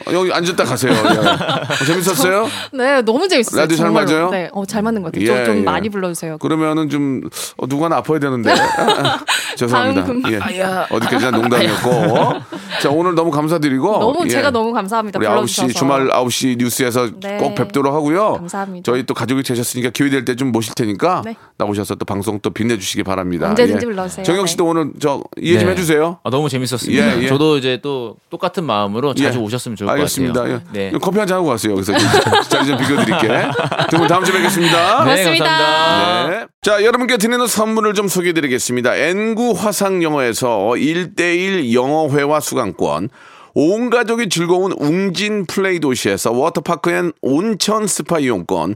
어, 0.07 0.13
여기 0.13 0.31
앉았다 0.33 0.63
가세요. 0.63 0.91
예. 0.93 0.97
어, 1.17 1.85
재밌었어요? 1.85 2.47
네, 2.73 3.01
너무 3.01 3.27
재밌었어요. 3.27 3.61
라디오 3.61 3.77
잘 3.77 3.85
정말로. 3.87 4.05
맞아요? 4.11 4.29
네, 4.29 4.49
어, 4.53 4.65
잘 4.65 4.81
맞는 4.81 5.01
것 5.01 5.11
같아요. 5.11 5.23
예, 5.31 5.35
좀, 5.37 5.45
좀 5.45 5.57
예. 5.57 5.61
많이 5.61 5.89
불러주세요. 5.89 6.37
그러면은 6.39 6.89
좀 6.89 7.21
어, 7.57 7.67
누구 7.67 7.85
하나 7.85 7.97
아파야 7.97 8.19
되는데 8.19 8.53
죄송합니다. 9.55 10.03
다음 10.05 10.21
금- 10.21 10.31
예. 10.31 10.39
어디까지나 10.89 11.31
농담이었고 11.31 11.91
자 12.81 12.89
오늘 12.89 13.15
너무 13.15 13.31
감사드리고 13.31 13.99
너무 13.99 14.25
예. 14.25 14.29
제가 14.29 14.51
너무 14.51 14.73
감사합니다. 14.73 15.19
우리 15.19 15.27
불러주셔서. 15.27 15.67
9시 15.67 15.75
주말 15.75 16.07
9시 16.09 16.57
뉴스에서 16.57 17.09
네. 17.19 17.37
꼭 17.37 17.55
뵙도록 17.55 17.93
하고요. 17.93 18.33
감사합니다. 18.33 18.91
저희 18.91 19.03
또 19.05 19.13
가족이 19.13 19.43
되셨으니까 19.43 19.89
기회 19.91 20.09
될 20.09 20.23
때 20.25 20.33
좀 20.35 20.51
모실 20.63 20.73
테니까 20.75 21.21
네. 21.25 21.35
나오셔서 21.57 21.95
또 21.95 22.05
방송 22.05 22.39
또 22.39 22.49
빛내주시기 22.49 23.03
바랍니다. 23.03 23.49
언제든지 23.49 23.85
불러주세요. 23.85 24.23
정영 24.23 24.45
씨도 24.47 24.65
오늘 24.65 24.91
저 24.99 25.21
이해 25.37 25.59
좀 25.59 25.67
네. 25.67 25.73
해주세요. 25.73 26.19
아, 26.23 26.29
너무 26.29 26.47
재밌었습니다. 26.49 27.17
예, 27.19 27.23
예. 27.23 27.27
저도 27.27 27.57
이제 27.57 27.79
또 27.83 28.15
똑같은 28.29 28.63
마음으로 28.63 29.13
자주 29.13 29.39
예. 29.39 29.41
오셨으면 29.43 29.75
좋을 29.75 29.89
알겠습니다. 29.89 30.41
것 30.41 30.49
예. 30.49 30.53
같아요. 30.53 30.69
네. 30.71 30.91
커피 31.01 31.19
한 31.19 31.27
잔 31.27 31.37
하고 31.37 31.47
가세요. 31.49 31.73
여기서 31.73 31.93
자리 32.49 32.65
좀 32.67 32.77
비켜드릴게. 32.77 33.27
두 33.91 33.97
분 33.97 34.07
다음 34.07 34.23
주에 34.23 34.33
뵙겠습니다. 34.35 35.03
네, 35.03 35.23
고맙습니다. 35.23 35.45
감사합니다. 35.45 36.29
네. 36.39 36.45
자, 36.61 36.83
여러분께 36.83 37.17
드리는 37.17 37.45
선물을 37.45 37.93
좀 37.93 38.07
소개해 38.07 38.33
드리겠습니다. 38.33 38.95
엔구 38.95 39.53
화상 39.57 40.01
영어에서 40.01 40.69
1대1 40.75 41.73
영어회화 41.73 42.39
수강권, 42.39 43.09
온 43.55 43.89
가족이 43.89 44.29
즐거운 44.29 44.71
웅진 44.71 45.45
플레이 45.45 45.79
도시에서 45.79 46.31
워터파크 46.31 46.89
and 46.91 47.11
온천 47.21 47.85
스파 47.87 48.19
이용권, 48.19 48.75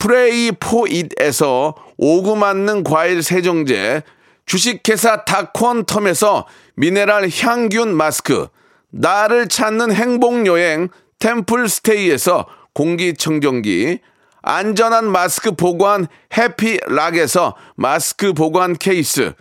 프레이 0.00 0.50
포잇에서 0.52 1.74
오구 1.98 2.34
맞는 2.34 2.84
과일 2.84 3.22
세정제, 3.22 4.02
주식회사 4.46 5.24
다콘텀에서 5.26 6.46
미네랄 6.74 7.28
향균 7.30 7.94
마스크, 7.94 8.48
나를 8.90 9.46
찾는 9.48 9.92
행복여행 9.92 10.88
템플스테이에서 11.18 12.46
공기청정기, 12.72 13.98
안전한 14.40 15.12
마스크 15.12 15.52
보관 15.52 16.06
해피락에서 16.34 17.54
마스크 17.76 18.32
보관 18.32 18.76
케이스, 18.76 19.34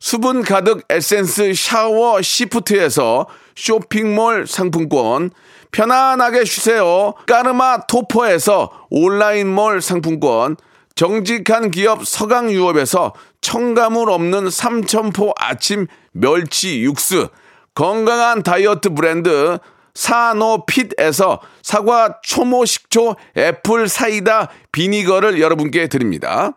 수분 0.00 0.42
가득 0.42 0.82
에센스 0.88 1.52
샤워 1.52 2.22
시프트에서 2.22 3.26
쇼핑몰 3.54 4.46
상품권, 4.46 5.30
편안하게 5.76 6.46
쉬세요. 6.46 7.12
까르마 7.26 7.82
토퍼에서 7.82 8.70
온라인몰 8.88 9.82
상품권, 9.82 10.56
정직한 10.94 11.70
기업 11.70 12.06
서강유업에서 12.06 13.12
첨가물 13.42 14.10
없는 14.10 14.48
삼천포 14.48 15.34
아침 15.38 15.86
멸치 16.12 16.80
육수, 16.80 17.28
건강한 17.74 18.42
다이어트 18.42 18.88
브랜드 18.88 19.58
사노핏에서 19.92 21.40
사과 21.62 22.20
초모 22.22 22.64
식초 22.64 23.16
애플 23.36 23.86
사이다 23.86 24.48
비니거를 24.72 25.42
여러분께 25.42 25.88
드립니다. 25.88 26.54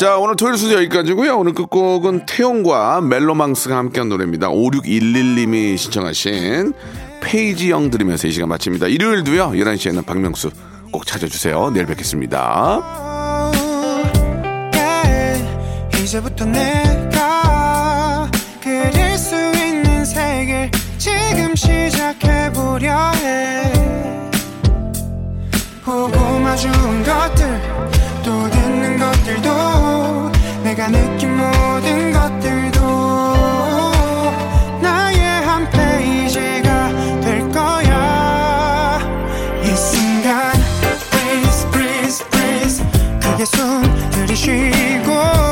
자, 0.00 0.16
오늘 0.16 0.34
토요일 0.34 0.56
순서 0.56 0.76
여기까지고요. 0.76 1.36
오늘 1.36 1.52
끝곡은 1.52 2.24
태용과 2.24 3.02
멜로망스가 3.02 3.76
함께한 3.76 4.08
노래입니다. 4.08 4.48
5611님이 4.48 5.76
신청하신 5.76 6.72
페이지 7.20 7.70
형 7.70 7.90
들으면서 7.90 8.26
이 8.26 8.32
시간 8.32 8.48
마칩니다. 8.48 8.86
일요일도요. 8.86 9.50
11시에는 9.50 10.06
박명수 10.06 10.52
꼭 10.90 11.04
찾아주세요. 11.04 11.72
내일 11.74 11.84
뵙겠습니다. 11.84 12.80
이제부터 16.02 16.46
내가 16.46 18.30
그릴 18.62 19.18
수 19.18 19.34
있는 19.36 20.02
세계 20.06 20.70
지금 20.96 21.54
시작해보려 21.54 23.10
해 23.16 23.70
보고 25.84 26.38
마주온 26.38 27.04
것들 27.04 27.60
또 28.22 28.48
듣는 28.48 28.98
것들도 28.98 29.89
내가 30.80 30.88
느낀 30.88 31.36
모든 31.36 32.10
것들도 32.10 32.80
나의 34.80 35.20
한 35.20 35.68
페이지가 35.68 37.20
될 37.20 37.46
거야. 37.50 38.98
이 39.62 39.66
순간 39.76 40.52
breeze 41.10 41.70
breeze 41.70 42.24
breeze 42.30 42.82
크게 43.20 43.44
숨 43.44 43.82
들이쉬고 44.12 45.49